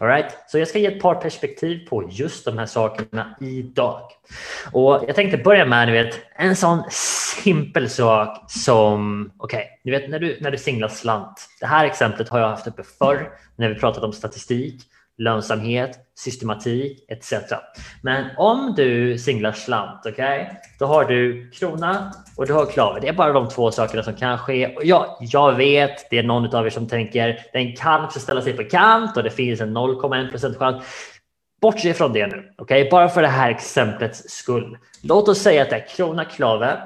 All 0.00 0.08
right? 0.08 0.26
Så 0.48 0.58
jag 0.58 0.68
ska 0.68 0.78
ge 0.78 0.86
ett 0.86 1.02
par 1.02 1.14
perspektiv 1.14 1.88
på 1.88 2.08
just 2.10 2.44
de 2.44 2.58
här 2.58 2.66
sakerna 2.66 3.36
idag. 3.40 4.00
Och 4.72 5.04
jag 5.06 5.14
tänkte 5.14 5.38
börja 5.38 5.64
med 5.64 5.88
ni 5.88 5.92
vet, 5.92 6.20
en 6.36 6.56
sån 6.56 6.82
simpel 7.44 7.90
sak 7.90 8.44
som, 8.50 9.30
okej, 9.38 9.56
okay, 9.56 9.68
ni 9.84 9.90
vet 9.90 10.10
när 10.10 10.18
du, 10.18 10.38
när 10.40 10.50
du 10.50 10.58
singlar 10.58 10.88
slant. 10.88 11.48
Det 11.60 11.66
här 11.66 11.84
exemplet 11.84 12.28
har 12.28 12.40
jag 12.40 12.48
haft 12.48 12.66
uppe 12.66 12.82
förr 12.98 13.30
när 13.56 13.68
vi 13.68 13.74
pratat 13.74 14.04
om 14.04 14.12
statistik 14.12 14.82
lönsamhet, 15.22 15.98
systematik 16.14 17.04
etc. 17.08 17.32
Men 18.02 18.26
om 18.36 18.74
du 18.76 19.18
singlar 19.18 19.52
slant, 19.52 20.06
okay, 20.06 20.46
då 20.78 20.86
har 20.86 21.04
du 21.04 21.50
krona 21.50 22.12
och 22.36 22.46
du 22.46 22.52
har 22.52 22.66
klave. 22.66 23.00
Det 23.00 23.08
är 23.08 23.12
bara 23.12 23.32
de 23.32 23.48
två 23.48 23.70
sakerna 23.70 24.02
som 24.02 24.14
kan 24.14 24.38
ske. 24.38 24.76
Och 24.76 24.84
ja, 24.84 25.18
jag 25.20 25.52
vet, 25.52 26.10
det 26.10 26.18
är 26.18 26.22
någon 26.22 26.54
av 26.54 26.66
er 26.66 26.70
som 26.70 26.88
tänker 26.88 27.46
den 27.52 27.76
kan 27.76 28.04
också 28.04 28.20
ställa 28.20 28.42
sig 28.42 28.52
på 28.52 28.64
kant 28.64 29.16
och 29.16 29.22
det 29.22 29.30
finns 29.30 29.60
en 29.60 29.76
0,1 29.76 30.58
chans. 30.58 30.84
Bortse 31.60 31.94
från 31.94 32.12
det 32.12 32.26
nu, 32.26 32.52
okay? 32.58 32.90
bara 32.90 33.08
för 33.08 33.22
det 33.22 33.28
här 33.28 33.50
exemplets 33.50 34.30
skull. 34.30 34.78
Låt 35.02 35.28
oss 35.28 35.38
säga 35.38 35.62
att 35.62 35.70
det 35.70 35.76
är 35.76 35.86
krona, 35.88 36.24
klave 36.24 36.78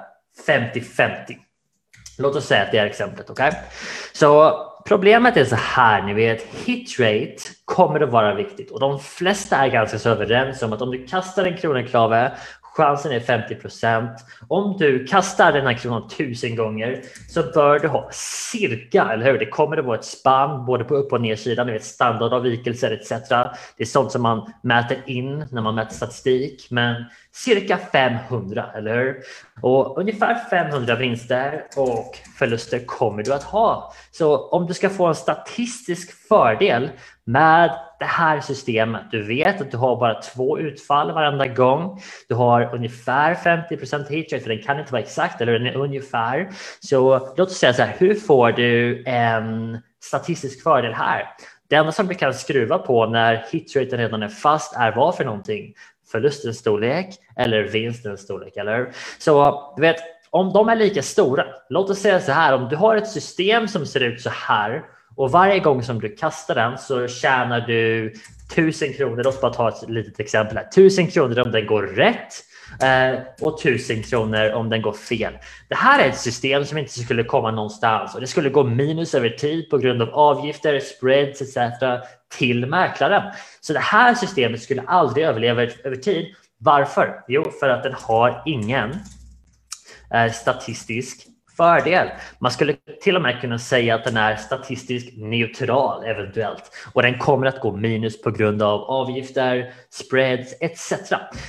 50-50. 0.46 1.36
Låt 2.18 2.36
oss 2.36 2.46
säga 2.46 2.62
att 2.62 2.72
det 2.72 2.78
är 2.78 2.86
exemplet. 2.86 3.30
Okay? 3.30 3.52
Så 4.12 4.52
Problemet 4.86 5.36
är 5.36 5.44
så 5.44 5.56
här, 5.56 6.02
ni 6.02 6.14
vet, 6.14 6.42
hit 6.42 7.00
rate 7.00 7.36
kommer 7.64 8.00
att 8.00 8.10
vara 8.10 8.34
viktigt 8.34 8.70
och 8.70 8.80
de 8.80 9.00
flesta 9.00 9.56
är 9.56 9.68
ganska 9.68 9.98
så 9.98 10.08
överens 10.08 10.62
om 10.62 10.72
att 10.72 10.82
om 10.82 10.90
du 10.90 11.06
kastar 11.06 11.44
en 11.44 11.56
kronenklave, 11.56 12.32
chansen 12.76 13.12
är 13.12 13.20
50 13.20 13.54
procent. 13.54 14.10
Om 14.48 14.76
du 14.78 15.04
kastar 15.04 15.52
den 15.52 15.66
här 15.66 15.74
kronan 15.74 16.08
tusen 16.08 16.56
gånger 16.56 17.02
så 17.28 17.42
bör 17.42 17.78
du 17.78 17.88
ha 17.88 18.08
cirka, 18.12 19.08
eller 19.12 19.32
hur? 19.32 19.38
Det 19.38 19.46
kommer 19.46 19.76
att 19.76 19.84
vara 19.84 19.98
ett 19.98 20.04
spann 20.04 20.66
både 20.66 20.84
på 20.84 20.94
upp 20.94 21.12
och 21.12 21.20
nedsidan, 21.20 21.66
ni 21.66 21.72
vet 21.72 21.84
standardavvikelser 21.84 22.90
etc. 22.90 23.28
Det 23.76 23.82
är 23.82 23.84
sånt 23.84 24.12
som 24.12 24.22
man 24.22 24.52
mäter 24.62 24.98
in 25.06 25.46
när 25.52 25.62
man 25.62 25.74
mäter 25.74 25.94
statistik, 25.94 26.66
men 26.70 27.04
cirka 27.32 27.78
500, 27.92 28.64
eller 28.74 28.96
hur? 28.96 29.16
Och 29.60 29.98
ungefär 29.98 30.34
500 30.50 30.96
vinster 30.96 31.64
och 31.76 32.18
förluster 32.38 32.86
kommer 32.86 33.22
du 33.22 33.34
att 33.34 33.42
ha. 33.42 33.92
Så 34.10 34.48
om 34.48 34.66
du 34.66 34.74
ska 34.74 34.90
få 34.90 35.06
en 35.06 35.14
statistisk 35.14 36.28
fördel 36.28 36.90
med 37.24 37.70
det 37.98 38.04
här 38.04 38.40
systemet, 38.40 39.02
du 39.10 39.22
vet 39.22 39.60
att 39.60 39.70
du 39.70 39.76
har 39.76 39.96
bara 39.96 40.20
två 40.20 40.58
utfall 40.58 41.12
varenda 41.12 41.46
gång. 41.46 42.00
Du 42.28 42.34
har 42.34 42.74
ungefär 42.74 43.34
50 43.34 43.76
hit 44.14 44.32
rate, 44.32 44.42
för 44.42 44.48
den 44.48 44.62
kan 44.62 44.78
inte 44.78 44.92
vara 44.92 45.02
exakt, 45.02 45.40
eller 45.40 45.76
ungefär. 45.76 46.48
Så 46.80 47.18
låt 47.36 47.48
oss 47.48 47.58
säga 47.58 47.72
så 47.72 47.82
här, 47.82 47.94
hur 47.98 48.14
får 48.14 48.52
du 48.52 49.02
en 49.06 49.78
statistisk 50.04 50.62
fördel 50.62 50.92
här? 50.92 51.26
Det 51.68 51.76
enda 51.76 51.92
som 51.92 52.06
du 52.06 52.14
kan 52.14 52.34
skruva 52.34 52.78
på 52.78 53.06
när 53.06 53.44
hitraten 53.52 53.98
redan 53.98 54.22
är 54.22 54.28
fast 54.28 54.76
är 54.76 54.92
vad 54.96 55.16
för 55.16 55.24
någonting? 55.24 55.74
Förlustens 56.10 56.58
storlek 56.58 57.18
eller 57.36 57.62
vinstens 57.62 58.20
storlek, 58.20 58.56
eller 58.56 58.92
Så 59.18 59.72
du 59.76 59.82
vet, 59.82 59.96
om 60.30 60.52
de 60.52 60.68
är 60.68 60.76
lika 60.76 61.02
stora, 61.02 61.44
låt 61.68 61.90
oss 61.90 61.98
säga 61.98 62.20
så 62.20 62.32
här, 62.32 62.54
om 62.54 62.68
du 62.68 62.76
har 62.76 62.96
ett 62.96 63.08
system 63.08 63.68
som 63.68 63.86
ser 63.86 64.00
ut 64.00 64.20
så 64.20 64.30
här 64.30 64.82
och 65.16 65.30
varje 65.30 65.58
gång 65.58 65.82
som 65.82 66.00
du 66.00 66.08
kastar 66.08 66.54
den 66.54 66.78
så 66.78 67.08
tjänar 67.08 67.60
du 67.60 68.12
tusen 68.54 68.92
kronor. 68.92 69.16
Låt 69.16 69.26
oss 69.26 69.40
bara 69.40 69.52
ta 69.52 69.68
ett 69.68 69.88
litet 69.88 70.20
exempel 70.20 70.56
här. 70.56 70.64
Tusen 70.64 71.06
kronor 71.06 71.38
om 71.38 71.52
den 71.52 71.66
går 71.66 71.82
rätt 71.82 72.32
Eh, 72.80 73.18
och 73.40 73.62
tusen 73.62 74.02
kronor 74.02 74.52
om 74.52 74.70
den 74.70 74.82
går 74.82 74.92
fel. 74.92 75.38
Det 75.68 75.74
här 75.74 76.04
är 76.04 76.08
ett 76.08 76.18
system 76.18 76.64
som 76.64 76.78
inte 76.78 76.92
skulle 76.92 77.24
komma 77.24 77.50
någonstans 77.50 78.14
och 78.14 78.20
det 78.20 78.26
skulle 78.26 78.50
gå 78.50 78.64
minus 78.64 79.14
över 79.14 79.28
tid 79.28 79.70
på 79.70 79.78
grund 79.78 80.02
av 80.02 80.08
avgifter, 80.08 80.80
spreads 80.80 81.42
etc. 81.42 81.56
till 82.38 82.66
mäklaren. 82.66 83.32
Så 83.60 83.72
det 83.72 83.78
här 83.78 84.14
systemet 84.14 84.62
skulle 84.62 84.82
aldrig 84.82 85.26
överleva 85.26 85.62
över 85.62 85.96
tid. 85.96 86.34
Varför? 86.58 87.24
Jo, 87.28 87.44
för 87.60 87.68
att 87.68 87.82
den 87.82 87.94
har 87.94 88.42
ingen 88.46 88.90
eh, 90.14 90.32
statistisk 90.32 91.26
fördel. 91.56 92.08
Man 92.38 92.50
skulle 92.50 92.74
till 93.02 93.16
och 93.16 93.22
med 93.22 93.40
kunna 93.40 93.58
säga 93.58 93.94
att 93.94 94.04
den 94.04 94.16
är 94.16 94.36
statistiskt 94.36 95.16
neutral 95.16 96.04
eventuellt 96.04 96.70
och 96.92 97.02
den 97.02 97.18
kommer 97.18 97.46
att 97.46 97.60
gå 97.60 97.76
minus 97.76 98.22
på 98.22 98.30
grund 98.30 98.62
av 98.62 98.80
avgifter, 98.80 99.72
spreads 99.90 100.54
etc. 100.60 100.92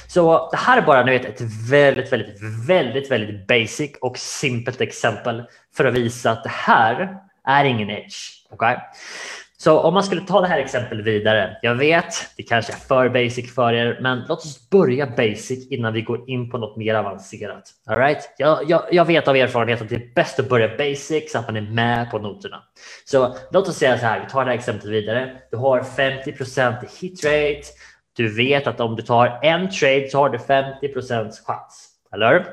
Så 0.07 0.49
det 0.51 0.57
här 0.57 0.77
är 0.77 0.81
bara 0.81 1.03
vet, 1.03 1.25
ett 1.25 1.41
väldigt, 1.69 2.13
väldigt, 2.13 2.41
väldigt, 2.69 3.11
väldigt 3.11 3.47
basic 3.47 3.91
och 4.01 4.17
simpelt 4.17 4.81
exempel 4.81 5.43
för 5.77 5.85
att 5.85 5.93
visa 5.93 6.31
att 6.31 6.43
det 6.43 6.51
här 6.53 7.17
är 7.47 7.65
ingen 7.65 7.89
edge. 7.89 8.15
Okay? 8.49 8.75
Så 9.59 9.79
om 9.79 9.93
man 9.93 10.03
skulle 10.03 10.21
ta 10.21 10.41
det 10.41 10.47
här 10.47 10.59
exemplet 10.59 11.05
vidare. 11.05 11.57
Jag 11.61 11.75
vet, 11.75 12.13
det 12.37 12.43
kanske 12.43 12.73
är 12.73 12.77
för 12.77 13.09
basic 13.09 13.55
för 13.55 13.73
er, 13.73 13.99
men 14.01 14.23
låt 14.27 14.39
oss 14.39 14.69
börja 14.69 15.07
basic 15.07 15.67
innan 15.71 15.93
vi 15.93 16.01
går 16.01 16.29
in 16.29 16.49
på 16.49 16.57
något 16.57 16.77
mer 16.77 16.95
avancerat. 16.95 17.71
All 17.85 17.97
right? 17.97 18.33
jag, 18.37 18.69
jag, 18.69 18.83
jag 18.91 19.05
vet 19.05 19.27
av 19.27 19.35
erfarenhet 19.35 19.81
att 19.81 19.89
det 19.89 19.95
är 19.95 20.13
bäst 20.15 20.39
att 20.39 20.49
börja 20.49 20.77
basic 20.77 21.31
så 21.31 21.37
att 21.37 21.47
man 21.47 21.55
är 21.55 21.61
med 21.61 22.11
på 22.11 22.19
noterna. 22.19 22.63
Så 23.05 23.35
låt 23.51 23.67
oss 23.67 23.75
säga 23.75 23.97
så 23.97 24.05
här, 24.05 24.19
vi 24.19 24.29
tar 24.29 24.45
det 24.45 24.51
här 24.51 24.57
exemplet 24.57 24.93
vidare. 24.93 25.37
Du 25.51 25.57
har 25.57 25.83
50 25.83 26.31
hit 27.01 27.25
rate. 27.25 27.67
Du 28.15 28.35
vet 28.35 28.67
att 28.67 28.79
om 28.79 28.95
du 28.95 29.03
tar 29.03 29.39
en 29.43 29.69
trade 29.69 30.09
så 30.09 30.17
har 30.17 30.29
du 30.29 30.37
50% 30.37 31.31
chans. 31.45 31.89
Eller 32.13 32.45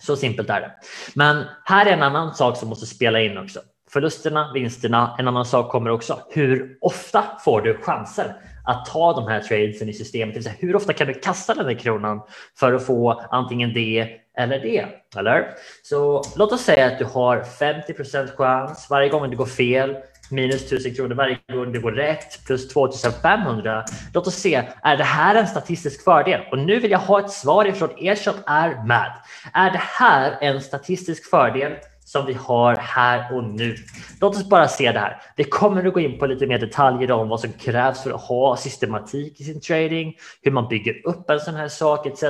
Så 0.00 0.16
simpelt 0.16 0.50
är 0.50 0.60
det. 0.60 0.72
Men 1.14 1.44
här 1.64 1.86
är 1.86 1.90
en 1.90 2.02
annan 2.02 2.34
sak 2.34 2.56
som 2.56 2.68
måste 2.68 2.86
spela 2.86 3.20
in 3.20 3.38
också 3.38 3.60
förlusterna, 3.92 4.52
vinsterna. 4.54 5.16
En 5.18 5.28
annan 5.28 5.44
sak 5.44 5.70
kommer 5.70 5.90
också. 5.90 6.18
Hur 6.30 6.78
ofta 6.80 7.24
får 7.44 7.60
du 7.60 7.78
chanser 7.82 8.36
att 8.64 8.86
ta 8.86 9.12
de 9.12 9.28
här 9.28 9.40
tradesen 9.40 9.88
i 9.88 9.92
systemet? 9.92 10.34
Det 10.34 10.38
vill 10.38 10.44
säga, 10.44 10.56
hur 10.58 10.76
ofta 10.76 10.92
kan 10.92 11.06
du 11.06 11.14
kasta 11.14 11.54
den 11.54 11.66
här 11.66 11.74
kronan 11.74 12.20
för 12.58 12.72
att 12.72 12.86
få 12.86 13.22
antingen 13.30 13.72
det 13.74 14.08
eller 14.38 14.60
det? 14.60 14.86
Eller? 15.16 15.48
Så 15.82 16.22
låt 16.36 16.52
oss 16.52 16.60
säga 16.60 16.86
att 16.86 16.98
du 16.98 17.04
har 17.04 17.40
50% 17.40 18.36
chans 18.36 18.86
varje 18.90 19.08
gång 19.08 19.30
det 19.30 19.36
går 19.36 19.46
fel 19.46 19.96
minus 20.30 20.72
1000 20.72 20.94
kronor 20.94 21.14
varje 21.14 21.38
gång 21.52 21.72
det 21.72 21.78
går 21.78 21.92
rätt 21.92 22.46
plus 22.46 22.68
2500. 22.68 23.84
Låt 24.14 24.26
oss 24.26 24.34
se, 24.34 24.68
är 24.82 24.96
det 24.96 25.04
här 25.04 25.34
en 25.34 25.46
statistisk 25.46 26.04
fördel? 26.04 26.40
Och 26.50 26.58
nu 26.58 26.78
vill 26.80 26.90
jag 26.90 26.98
ha 26.98 27.20
ett 27.20 27.30
svar 27.30 27.64
ifrån 27.64 27.90
er 27.98 28.14
som 28.14 28.34
är 28.46 28.84
med. 28.86 29.12
Är 29.52 29.70
det 29.70 29.82
här 29.82 30.38
en 30.40 30.60
statistisk 30.60 31.30
fördel 31.30 31.72
som 32.08 32.26
vi 32.26 32.32
har 32.32 32.76
här 32.76 33.36
och 33.36 33.44
nu. 33.44 33.76
Låt 34.20 34.36
oss 34.36 34.48
bara 34.48 34.68
se 34.68 34.92
det 34.92 34.98
här. 34.98 35.22
Vi 35.36 35.44
kommer 35.44 35.86
att 35.86 35.94
gå 35.94 36.00
in 36.00 36.18
på 36.18 36.26
lite 36.26 36.46
mer 36.46 36.58
detaljer 36.58 37.10
om 37.10 37.28
vad 37.28 37.40
som 37.40 37.52
krävs 37.52 38.02
för 38.02 38.10
att 38.10 38.20
ha 38.20 38.56
systematik 38.56 39.40
i 39.40 39.44
sin 39.44 39.60
trading, 39.60 40.16
hur 40.42 40.50
man 40.50 40.68
bygger 40.68 41.06
upp 41.06 41.30
en 41.30 41.40
sån 41.40 41.54
här 41.54 41.68
sak 41.68 42.06
etc. 42.06 42.22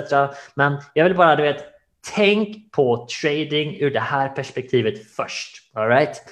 Men 0.55 0.81
jag 0.95 1.05
vill 1.05 1.17
bara, 1.17 1.37
du 1.37 1.43
vet, 1.43 1.65
tänk 2.15 2.73
på 2.73 3.07
trading 3.23 3.77
ur 3.81 3.91
det 3.91 4.01
här 4.01 4.29
perspektivet 4.29 5.11
först. 5.17 5.71
All 5.75 5.89
right? 5.89 6.23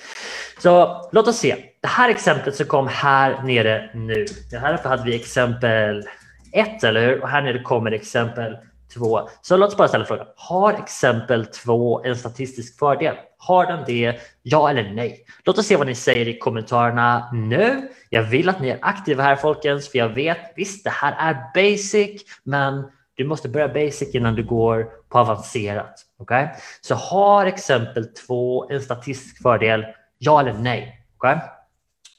Så 0.58 1.02
låt 1.12 1.28
oss 1.28 1.38
se. 1.38 1.56
Det 1.82 1.88
här 1.88 2.10
exemplet 2.10 2.56
som 2.56 2.66
kom 2.66 2.88
här 2.88 3.42
nere 3.42 3.90
nu. 3.94 4.26
Det 4.50 4.58
här 4.58 4.78
hade 4.84 5.04
vi 5.04 5.14
exempel 5.14 6.04
ett, 6.52 6.84
eller 6.84 7.06
hur? 7.06 7.22
Och 7.22 7.28
här 7.28 7.42
nere 7.42 7.62
kommer 7.62 7.92
exempel 7.92 8.56
två. 8.96 9.28
Så 9.42 9.56
låt 9.56 9.68
oss 9.68 9.76
bara 9.76 9.88
ställa 9.88 10.04
frågan. 10.04 10.26
Har 10.36 10.72
exempel 10.72 11.46
två 11.46 12.04
en 12.04 12.16
statistisk 12.16 12.78
fördel? 12.78 13.14
Har 13.38 13.66
den 13.66 13.84
det? 13.86 14.20
Ja 14.42 14.70
eller 14.70 14.90
nej? 14.90 15.24
Låt 15.44 15.58
oss 15.58 15.66
se 15.66 15.76
vad 15.76 15.86
ni 15.86 15.94
säger 15.94 16.28
i 16.28 16.38
kommentarerna 16.38 17.30
nu. 17.32 17.88
Jag 18.10 18.22
vill 18.22 18.48
att 18.48 18.60
ni 18.60 18.68
är 18.68 18.78
aktiva 18.82 19.22
här 19.22 19.36
folkens, 19.36 19.90
för 19.90 19.98
jag 19.98 20.08
vet 20.08 20.38
visst, 20.56 20.84
det 20.84 20.90
här 20.90 21.14
är 21.18 21.50
basic, 21.54 22.22
men 22.44 22.84
du 23.14 23.24
måste 23.24 23.48
börja 23.48 23.68
basic 23.68 24.14
innan 24.14 24.34
du 24.34 24.44
går 24.44 24.90
på 25.08 25.18
avancerat. 25.18 25.94
Okay? 26.18 26.46
Så 26.80 26.94
har 26.94 27.46
exempel 27.46 28.06
två 28.06 28.70
en 28.70 28.80
statistisk 28.80 29.42
fördel? 29.42 29.86
Ja 30.18 30.40
eller 30.40 30.52
nej? 30.52 31.06
Okay? 31.16 31.36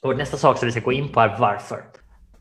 Och 0.02 0.16
nästa 0.16 0.36
sak 0.36 0.58
som 0.58 0.66
vi 0.66 0.72
ska 0.72 0.80
gå 0.80 0.92
in 0.92 1.08
på 1.08 1.20
är 1.20 1.36
varför. 1.38 1.84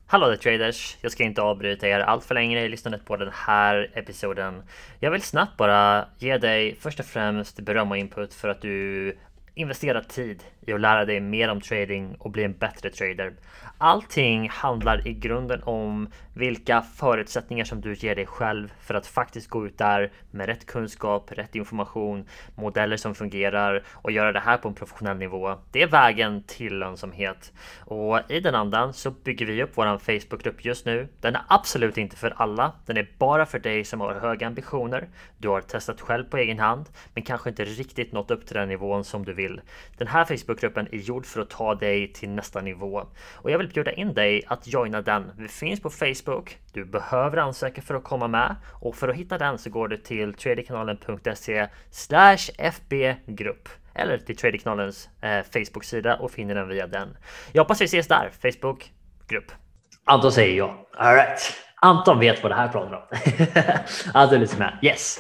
Hallå 0.10 0.28
där 0.28 0.36
traders! 0.36 0.98
Jag 1.02 1.12
ska 1.12 1.24
inte 1.24 1.42
avbryta 1.42 1.88
er 1.88 2.00
allt 2.00 2.26
för 2.26 2.36
länge 2.36 2.62
i 2.62 2.70
lyssnandet 2.70 3.06
på 3.06 3.16
den 3.16 3.32
här 3.34 3.92
episoden. 3.94 4.64
Jag 5.00 5.12
vill 5.12 5.22
snabbt 5.22 5.58
bara 5.58 6.08
ge 6.18 6.38
dig 6.38 6.76
först 6.80 7.00
och 7.00 7.06
främst 7.06 7.60
beröm 7.60 7.92
och 7.92 7.98
input 7.98 8.34
för 8.34 8.50
att 8.50 8.62
du 8.62 9.18
investerat 9.56 10.10
tid 10.10 10.44
i 10.68 10.74
att 10.74 10.82
lära 10.82 11.06
dig 11.06 11.20
mer 11.20 11.50
om 11.50 11.62
trading 11.62 12.16
och 12.20 12.32
bli 12.32 12.44
en 12.44 12.58
bättre 12.58 12.90
trader. 12.90 13.34
Allting 13.78 14.50
handlar 14.50 15.08
i 15.08 15.14
grunden 15.14 15.64
om 15.64 16.10
vilka 16.34 16.82
förutsättningar 16.82 17.66
som 17.66 17.82
du 17.82 17.94
ger 17.94 18.16
dig 18.16 18.26
själv 18.26 18.74
för 18.80 18.94
att 18.94 19.08
faktiskt 19.08 19.50
gå 19.50 19.66
ut 19.66 19.78
där 19.78 20.12
med 20.32 20.46
rätt 20.46 20.66
kunskap, 20.66 21.32
rätt 21.32 21.56
information, 21.56 22.26
modeller 22.56 22.98
som 22.98 23.16
fungerar 23.16 23.84
och 23.94 24.12
göra 24.12 24.32
det 24.32 24.40
här 24.40 24.58
på 24.58 24.68
en 24.68 24.74
professionell 24.74 25.18
nivå. 25.18 25.56
Det 25.72 25.82
är 25.82 25.88
vägen 25.88 26.44
till 26.44 26.80
lönsamhet. 26.80 27.54
Och 27.80 28.20
i 28.32 28.40
den 28.40 28.56
andan 28.56 28.94
så 28.94 29.12
bygger 29.12 29.46
vi 29.46 29.64
upp 29.64 29.78
våran 29.78 30.00
Facebookgrupp 30.00 30.66
just 30.66 30.86
nu. 30.86 31.08
Den 31.22 31.36
är 31.36 31.42
absolut 31.48 31.98
inte 31.98 32.16
för 32.16 32.34
alla. 32.38 32.74
Den 32.86 32.98
är 32.98 33.10
bara 33.18 33.46
för 33.46 33.60
dig 33.60 33.84
som 33.84 34.02
har 34.02 34.14
höga 34.14 34.48
ambitioner. 34.48 35.08
Du 35.38 35.50
har 35.50 35.62
testat 35.62 36.02
själv 36.02 36.24
på 36.24 36.38
egen 36.38 36.60
hand, 36.60 36.86
men 37.14 37.24
kanske 37.24 37.50
inte 37.50 37.66
riktigt 37.66 38.12
nått 38.12 38.32
upp 38.32 38.46
till 38.46 38.56
den 38.56 38.70
nivån 38.70 39.04
som 39.04 39.26
du 39.26 39.34
vill. 39.34 39.62
Den 39.98 40.08
här 40.08 40.26
Facebook 40.26 40.57
Facebookgruppen 40.58 40.88
är 40.92 40.98
gjord 40.98 41.26
för 41.26 41.42
att 41.42 41.50
ta 41.50 41.76
dig 41.76 42.14
till 42.14 42.30
nästa 42.30 42.62
nivå 42.62 43.08
och 43.36 43.52
jag 43.52 43.58
vill 43.58 43.68
bjuda 43.68 43.92
in 43.92 44.14
dig 44.14 44.44
att 44.48 44.68
joina 44.68 45.02
den. 45.02 45.32
Vi 45.38 45.48
finns 45.48 45.80
på 45.80 45.90
Facebook. 45.90 46.58
Du 46.74 46.86
behöver 46.86 47.38
ansöka 47.38 47.82
för 47.82 47.96
att 47.96 48.04
komma 48.04 48.28
med 48.28 48.56
och 48.82 48.96
för 48.96 49.08
att 49.08 49.16
hitta 49.16 49.38
den 49.38 49.58
så 49.58 49.70
går 49.70 49.88
du 49.88 49.98
till 49.98 50.34
tredjekanalen.se 50.34 51.68
fbgrupp 52.58 53.70
eller 53.94 54.18
till 54.18 54.38
Tradekanalens 54.38 55.10
eh, 55.22 55.44
Facebook-sida 55.44 56.16
och 56.16 56.32
finner 56.32 56.56
den 56.56 56.68
via 56.68 56.88
den. 56.88 57.18
Jag 57.52 57.64
hoppas 57.64 57.82
vi 57.82 57.86
ses 57.86 58.08
där. 58.08 58.32
Facebook 58.42 58.92
grupp. 59.28 59.52
Anton 60.06 60.32
säger 60.32 60.58
ja. 60.58 60.88
All 60.98 61.14
right. 61.14 61.54
Anton 61.82 62.20
vet 62.20 62.44
vad 62.44 62.52
det 62.52 62.56
här 62.56 62.68
pratar 62.68 62.96
om. 62.96 63.04
alltså 64.14 64.38
lite 64.38 64.58
med. 64.58 64.78
Yes. 64.82 65.20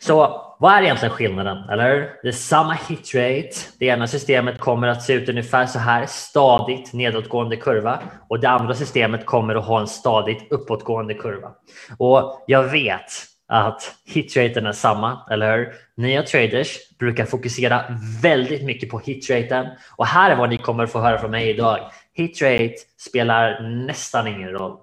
Så 0.00 0.49
vad 0.60 0.72
är 0.72 0.82
egentligen 0.82 1.14
skillnaden? 1.14 1.68
Eller? 1.68 2.10
Det 2.22 2.28
är 2.28 2.32
samma 2.32 2.72
hitrate. 2.72 3.50
Det 3.78 3.86
ena 3.86 4.06
systemet 4.06 4.60
kommer 4.60 4.88
att 4.88 5.02
se 5.02 5.12
ut 5.12 5.28
ungefär 5.28 5.66
så 5.66 5.78
här, 5.78 6.06
stadigt 6.06 6.92
nedåtgående 6.92 7.56
kurva 7.56 7.98
och 8.28 8.40
det 8.40 8.48
andra 8.48 8.74
systemet 8.74 9.26
kommer 9.26 9.54
att 9.54 9.64
ha 9.64 9.80
en 9.80 9.86
stadigt 9.86 10.52
uppåtgående 10.52 11.14
kurva. 11.14 11.50
Och 11.98 12.44
jag 12.46 12.62
vet 12.62 13.10
att 13.48 13.94
hitraten 14.06 14.66
är 14.66 14.72
samma, 14.72 15.18
eller 15.30 15.56
hur? 15.56 15.72
Nya 15.94 16.22
traders 16.22 16.76
brukar 16.98 17.24
fokusera 17.24 17.84
väldigt 18.22 18.64
mycket 18.64 18.90
på 18.90 18.98
hitraten 18.98 19.66
och 19.96 20.06
här 20.06 20.30
är 20.30 20.36
vad 20.36 20.50
ni 20.50 20.58
kommer 20.58 20.84
att 20.84 20.92
få 20.92 20.98
höra 20.98 21.18
från 21.18 21.30
mig 21.30 21.50
idag. 21.50 21.78
Hitrate 22.14 22.74
spelar 22.98 23.62
nästan 23.62 24.26
ingen 24.26 24.50
roll 24.50 24.76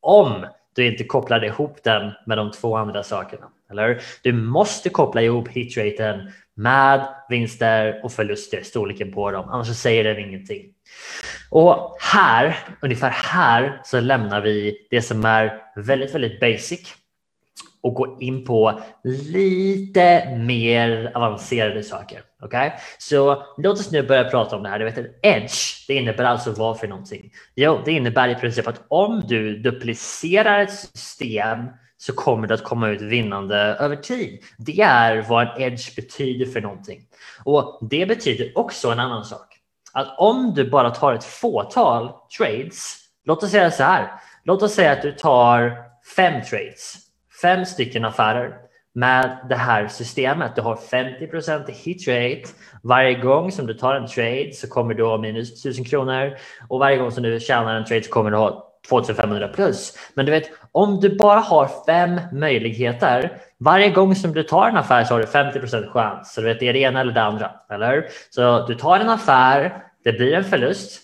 om 0.00 0.46
du 0.74 0.86
inte 0.86 1.04
kopplar 1.04 1.44
ihop 1.44 1.78
den 1.84 2.12
med 2.26 2.38
de 2.38 2.50
två 2.50 2.76
andra 2.76 3.02
sakerna. 3.02 3.46
Eller? 3.70 4.02
Du 4.22 4.32
måste 4.32 4.88
koppla 4.88 5.22
ihop 5.22 5.48
hitraten 5.48 6.32
med 6.54 7.08
vinster 7.28 8.00
och 8.04 8.12
förluster, 8.12 8.62
storleken 8.62 9.12
på 9.12 9.30
dem, 9.30 9.48
annars 9.48 9.66
så 9.66 9.74
säger 9.74 10.04
den 10.04 10.18
ingenting. 10.18 10.66
Och 11.50 11.96
här, 12.00 12.58
ungefär 12.82 13.10
här, 13.10 13.80
så 13.84 14.00
lämnar 14.00 14.40
vi 14.40 14.86
det 14.90 15.02
som 15.02 15.24
är 15.24 15.62
väldigt, 15.76 16.14
väldigt 16.14 16.40
basic 16.40 16.94
och 17.82 17.94
går 17.94 18.22
in 18.22 18.44
på 18.44 18.80
lite 19.04 20.36
mer 20.38 21.12
avancerade 21.14 21.82
saker. 21.82 22.22
Okay? 22.42 22.70
Så 22.98 23.42
låt 23.56 23.80
oss 23.80 23.92
nu 23.92 24.02
börja 24.02 24.24
prata 24.24 24.56
om 24.56 24.62
det 24.62 24.68
här. 24.68 24.78
Du 24.78 24.84
vet, 24.84 24.98
en 24.98 25.08
edge, 25.22 25.86
det 25.88 25.94
innebär 25.94 26.24
alltså 26.24 26.52
vad 26.52 26.80
för 26.80 26.88
någonting? 26.88 27.32
Jo, 27.54 27.82
det 27.84 27.92
innebär 27.92 28.28
i 28.28 28.34
princip 28.34 28.68
att 28.68 28.84
om 28.88 29.22
du 29.28 29.58
duplicerar 29.58 30.60
ett 30.60 30.72
system 30.72 31.58
så 32.06 32.12
kommer 32.12 32.46
det 32.46 32.54
att 32.54 32.64
komma 32.64 32.88
ut 32.88 33.00
vinnande 33.00 33.56
över 33.56 33.96
tid. 33.96 34.42
Det 34.58 34.80
är 34.80 35.22
vad 35.28 35.48
en 35.48 35.62
edge 35.62 35.96
betyder 35.96 36.46
för 36.46 36.60
någonting. 36.60 37.00
Och 37.44 37.78
det 37.90 38.06
betyder 38.06 38.58
också 38.58 38.90
en 38.90 39.00
annan 39.00 39.24
sak. 39.24 39.46
Att 39.92 40.18
om 40.18 40.54
du 40.54 40.70
bara 40.70 40.90
tar 40.90 41.14
ett 41.14 41.24
fåtal 41.24 42.10
trades, 42.38 42.96
låt 43.24 43.42
oss 43.42 43.50
säga 43.50 43.70
så 43.70 43.82
här. 43.82 44.12
Låt 44.44 44.62
oss 44.62 44.74
säga 44.74 44.92
att 44.92 45.02
du 45.02 45.12
tar 45.12 45.76
fem 46.16 46.42
trades, 46.42 46.94
fem 47.42 47.64
stycken 47.64 48.04
affärer 48.04 48.54
med 48.94 49.46
det 49.48 49.56
här 49.56 49.88
systemet. 49.88 50.56
Du 50.56 50.62
har 50.62 50.76
50 50.76 51.72
hit 51.72 52.08
rate. 52.08 52.54
Varje 52.82 53.14
gång 53.14 53.52
som 53.52 53.66
du 53.66 53.74
tar 53.74 53.94
en 53.94 54.06
trade 54.06 54.50
så 54.54 54.68
kommer 54.68 54.94
du 54.94 55.04
ha 55.04 55.18
minus 55.18 55.52
1000 55.52 55.84
kronor 55.84 56.36
och 56.68 56.78
varje 56.78 56.96
gång 56.96 57.10
som 57.10 57.22
du 57.22 57.40
tjänar 57.40 57.74
en 57.74 57.84
trade 57.84 58.02
så 58.02 58.10
kommer 58.10 58.30
du 58.30 58.36
ha 58.36 58.73
2500 58.88 59.48
plus. 59.48 59.98
Men 60.14 60.26
du 60.26 60.32
vet, 60.32 60.50
om 60.72 61.00
du 61.00 61.16
bara 61.16 61.40
har 61.40 61.70
fem 61.86 62.20
möjligheter, 62.32 63.38
varje 63.60 63.90
gång 63.90 64.14
som 64.14 64.32
du 64.32 64.42
tar 64.42 64.68
en 64.68 64.76
affär 64.76 65.04
så 65.04 65.14
har 65.14 65.20
du 65.20 65.26
50 65.26 65.88
chans. 65.92 66.34
Så 66.34 66.40
du 66.40 66.46
vet, 66.46 66.60
det 66.60 66.68
är 66.68 66.72
det 66.72 66.78
ena 66.78 67.00
eller 67.00 67.12
det 67.12 67.22
andra, 67.22 67.50
eller 67.70 68.06
Så 68.30 68.66
du 68.66 68.74
tar 68.74 69.00
en 69.00 69.08
affär, 69.08 69.82
det 70.04 70.12
blir 70.12 70.32
en 70.32 70.44
förlust. 70.44 71.00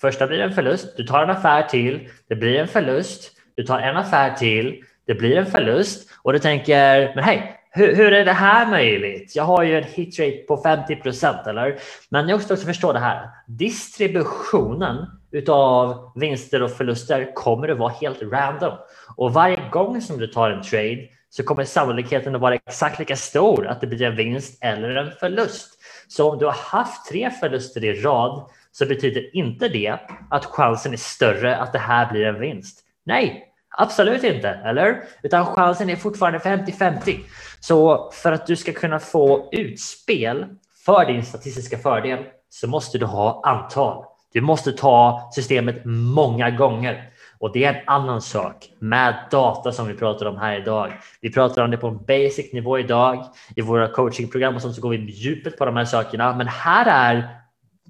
Första 0.00 0.26
blir 0.26 0.40
en 0.40 0.52
förlust. 0.52 0.96
Du 0.96 1.04
tar 1.04 1.22
en 1.22 1.30
affär 1.30 1.62
till, 1.62 2.08
det 2.28 2.36
blir 2.36 2.58
en 2.58 2.68
förlust. 2.68 3.32
Du 3.56 3.62
tar 3.64 3.78
en 3.78 3.96
affär 3.96 4.34
till, 4.34 4.82
det 5.06 5.14
blir 5.14 5.36
en 5.36 5.46
förlust 5.46 6.10
och 6.22 6.32
du 6.32 6.38
tänker, 6.38 7.14
men 7.14 7.24
hej, 7.24 7.57
hur, 7.70 7.94
hur, 7.94 8.12
är 8.12 8.24
det 8.24 8.32
här 8.32 8.70
möjligt? 8.70 9.36
Jag 9.36 9.44
har 9.44 9.62
ju 9.62 9.78
en 9.78 9.84
hitrate 9.84 10.36
på 10.48 10.56
50 10.62 10.96
procent, 10.96 11.46
eller? 11.46 11.78
Men 12.08 12.28
jag 12.28 12.36
måste 12.36 12.54
också 12.54 12.66
förstå 12.66 12.92
det 12.92 12.98
här. 12.98 13.28
Distributionen 13.46 15.06
utav 15.32 16.12
vinster 16.14 16.62
och 16.62 16.70
förluster 16.70 17.34
kommer 17.34 17.68
att 17.68 17.78
vara 17.78 17.92
helt 18.00 18.22
random. 18.22 18.72
Och 19.16 19.32
varje 19.32 19.68
gång 19.70 20.00
som 20.00 20.18
du 20.18 20.26
tar 20.26 20.50
en 20.50 20.62
trade 20.62 21.08
så 21.30 21.42
kommer 21.42 21.64
sannolikheten 21.64 22.34
att 22.34 22.40
vara 22.40 22.54
exakt 22.54 22.98
lika 22.98 23.16
stor 23.16 23.66
att 23.66 23.80
det 23.80 23.86
blir 23.86 24.02
en 24.02 24.16
vinst 24.16 24.58
eller 24.60 24.96
en 24.96 25.10
förlust. 25.10 25.78
Så 26.08 26.30
om 26.30 26.38
du 26.38 26.44
har 26.44 26.52
haft 26.52 27.08
tre 27.10 27.30
förluster 27.30 27.84
i 27.84 28.00
rad 28.00 28.50
så 28.72 28.86
betyder 28.86 29.36
inte 29.36 29.68
det 29.68 29.98
att 30.30 30.44
chansen 30.44 30.92
är 30.92 30.96
större 30.96 31.56
att 31.56 31.72
det 31.72 31.78
här 31.78 32.12
blir 32.12 32.24
en 32.24 32.40
vinst. 32.40 32.80
Nej, 33.04 33.47
Absolut 33.80 34.24
inte, 34.24 34.48
eller? 34.48 35.02
Utan 35.22 35.46
chansen 35.46 35.90
är 35.90 35.96
fortfarande 35.96 36.38
50-50. 36.38 37.18
Så 37.60 38.10
för 38.12 38.32
att 38.32 38.46
du 38.46 38.56
ska 38.56 38.72
kunna 38.72 38.98
få 38.98 39.48
utspel 39.52 40.46
för 40.84 41.04
din 41.06 41.24
statistiska 41.24 41.78
fördel 41.78 42.24
så 42.50 42.66
måste 42.66 42.98
du 42.98 43.06
ha 43.06 43.42
antal. 43.44 44.04
Du 44.32 44.40
måste 44.40 44.72
ta 44.72 45.30
systemet 45.34 45.84
många 45.84 46.50
gånger. 46.50 47.10
Och 47.38 47.52
det 47.52 47.64
är 47.64 47.74
en 47.74 47.82
annan 47.86 48.22
sak 48.22 48.70
med 48.78 49.14
data 49.30 49.72
som 49.72 49.86
vi 49.86 49.94
pratar 49.94 50.26
om 50.26 50.36
här 50.36 50.56
idag. 50.56 50.92
Vi 51.20 51.32
pratar 51.32 51.64
om 51.64 51.70
det 51.70 51.76
på 51.76 51.88
en 51.88 52.04
basic 52.04 52.52
nivå 52.52 52.78
idag. 52.78 53.24
I 53.56 53.60
våra 53.60 53.88
coachingprogram 53.88 54.54
och 54.54 54.62
sånt 54.62 54.74
så 54.74 54.80
går 54.80 54.90
vi 54.90 54.96
djupet 54.96 55.58
på 55.58 55.64
de 55.64 55.76
här 55.76 55.84
sakerna. 55.84 56.34
Men 56.34 56.48
här 56.48 56.86
är 56.86 57.28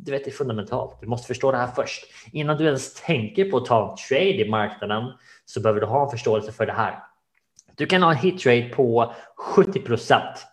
du 0.05 0.12
vet, 0.12 0.25
det 0.25 0.31
är 0.31 0.33
fundamentalt. 0.33 1.00
Du 1.00 1.07
måste 1.07 1.26
förstå 1.26 1.52
det 1.52 1.59
här 1.59 1.71
först. 1.76 2.05
Innan 2.33 2.57
du 2.57 2.64
ens 2.64 2.95
tänker 2.95 3.50
på 3.50 3.57
att 3.57 3.64
ta 3.64 3.90
en 3.90 3.97
trade 4.09 4.40
i 4.40 4.49
marknaden 4.49 5.12
så 5.45 5.61
behöver 5.61 5.81
du 5.81 5.87
ha 5.87 6.05
en 6.05 6.11
förståelse 6.11 6.52
för 6.52 6.67
det 6.67 6.73
här. 6.73 6.99
Du 7.75 7.87
kan 7.87 8.02
ha 8.02 8.11
en 8.11 8.17
hit 8.17 8.47
rate 8.47 8.69
på 8.75 9.14
70 9.37 9.81
procent. 9.81 10.47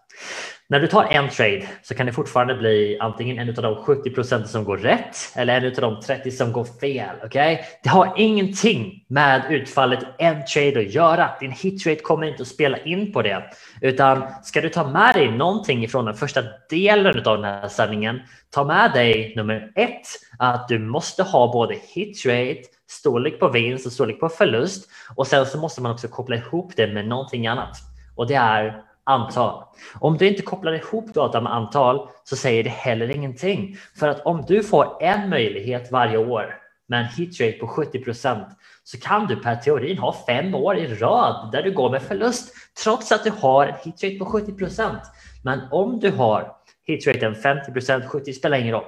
När 0.68 0.80
du 0.80 0.88
tar 0.88 1.04
en 1.04 1.30
trade 1.30 1.68
så 1.84 1.96
kan 1.96 2.06
det 2.06 2.14
fortfarande 2.14 2.56
bli 2.56 2.98
antingen 3.00 3.40
en 3.40 3.50
av 3.50 3.56
de 3.56 3.76
70 3.76 4.10
procenten 4.10 4.50
som 4.50 4.64
går 4.64 4.78
rätt 4.78 5.18
eller 5.36 5.62
en 5.62 5.66
av 5.66 5.94
de 5.94 6.02
30 6.02 6.32
som 6.32 6.52
går 6.52 6.66
fel. 6.80 7.16
Okay? 7.26 7.58
Det 7.84 7.90
har 7.90 8.14
ingenting 8.18 9.06
med 9.08 9.46
utfallet 9.50 10.00
en 10.18 10.46
trade 10.46 10.80
att 10.80 10.94
göra. 10.94 11.30
Din 11.40 11.52
hit 11.52 11.88
rate 11.88 12.02
kommer 12.02 12.28
inte 12.28 12.42
att 12.42 12.48
spela 12.48 12.78
in 12.78 13.14
på 13.14 13.22
det, 13.22 13.44
utan 13.82 14.24
ska 14.44 14.62
du 14.62 14.70
ta 14.70 14.88
med 14.88 15.16
dig 15.16 15.32
någonting 15.32 15.84
ifrån 15.84 16.06
den 16.06 16.16
första 16.16 16.44
delen 16.70 17.28
av 17.28 17.36
den 17.36 17.44
här 17.44 17.68
sändningen, 17.68 18.22
ta 18.50 18.64
med 18.64 18.92
dig 18.94 19.34
nummer 19.36 19.72
ett 19.76 20.08
att 20.40 20.68
du 20.68 20.80
måste 20.80 21.24
ha 21.24 21.52
både 21.54 21.76
hit 21.94 22.26
rate 22.26 22.62
storlek 22.90 23.40
på 23.40 23.48
vinst 23.48 23.86
och 23.86 23.92
storlek 23.92 24.20
på 24.20 24.30
förlust 24.30 24.90
och 25.16 25.28
sen 25.28 25.46
så 25.46 25.58
måste 25.58 25.82
man 25.82 25.92
också 25.92 26.08
koppla 26.08 26.36
ihop 26.36 26.72
det 26.76 26.88
med 26.88 27.08
någonting 27.08 27.48
annat 27.48 27.78
och 28.16 28.28
det 28.28 28.36
är 28.36 28.82
antal. 29.06 29.64
Om 30.00 30.18
du 30.18 30.28
inte 30.28 30.42
kopplar 30.42 30.74
ihop 30.74 31.14
data 31.14 31.42
med 31.42 31.54
antal 31.54 32.08
så 32.24 32.36
säger 32.36 32.64
det 32.64 32.70
heller 32.70 33.16
ingenting. 33.16 33.78
För 34.00 34.08
att 34.08 34.26
om 34.26 34.46
du 34.48 34.64
får 34.64 35.04
en 35.04 35.30
möjlighet 35.30 35.92
varje 35.92 36.18
år 36.18 36.56
med 36.88 37.00
en 37.00 37.06
hitrate 37.06 37.52
på 37.52 37.68
70 37.68 38.04
procent 38.04 38.48
så 38.84 39.00
kan 39.00 39.28
du 39.28 39.36
per 39.36 39.56
teorin 39.56 39.98
ha 39.98 40.16
fem 40.28 40.56
år 40.56 40.78
i 40.78 40.96
rad 40.96 41.52
där 41.52 41.64
du 41.64 41.72
går 41.72 41.90
med 41.90 42.02
förlust 42.02 42.54
trots 42.84 43.12
att 43.12 43.24
du 43.24 43.32
har 43.32 43.68
en 43.68 43.76
hitrate 43.84 44.16
på 44.16 44.26
70 44.26 44.54
procent. 44.54 45.02
Men 45.44 45.62
om 45.72 46.00
du 46.00 46.12
har 46.12 46.52
hitraten 46.88 47.36
50 47.36 47.72
procent, 47.72 48.06
70 48.06 48.34
spelar 48.34 48.58
ingen 48.58 48.74
roll. 48.74 48.86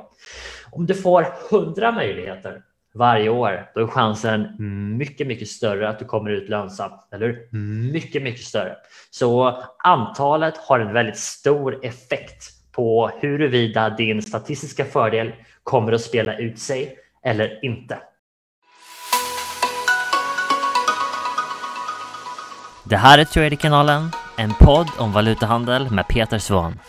Om 0.71 0.85
du 0.85 0.93
får 0.93 1.27
100 1.51 1.91
möjligheter 1.91 2.61
varje 2.97 3.29
år, 3.29 3.69
då 3.75 3.81
är 3.81 3.87
chansen 3.87 4.55
mycket, 4.97 5.27
mycket 5.27 5.47
större 5.47 5.89
att 5.89 5.99
du 5.99 6.05
kommer 6.05 6.29
ut 6.29 6.49
lönsam. 6.49 6.91
Eller 7.11 7.55
Mycket, 7.91 8.23
mycket 8.23 8.45
större. 8.45 8.75
Så 9.09 9.63
antalet 9.83 10.57
har 10.57 10.79
en 10.79 10.93
väldigt 10.93 11.17
stor 11.17 11.85
effekt 11.85 12.43
på 12.71 13.11
huruvida 13.21 13.89
din 13.89 14.21
statistiska 14.21 14.85
fördel 14.85 15.31
kommer 15.63 15.91
att 15.91 16.01
spela 16.01 16.37
ut 16.37 16.59
sig 16.59 16.95
eller 17.23 17.65
inte. 17.65 17.97
Det 22.83 22.97
här 22.97 23.19
är 23.19 23.25
Traderkanalen, 23.25 24.11
en 24.37 24.53
podd 24.53 24.87
om 24.97 25.11
valutahandel 25.11 25.91
med 25.91 26.07
Peter 26.07 26.39
Svahn. 26.39 26.79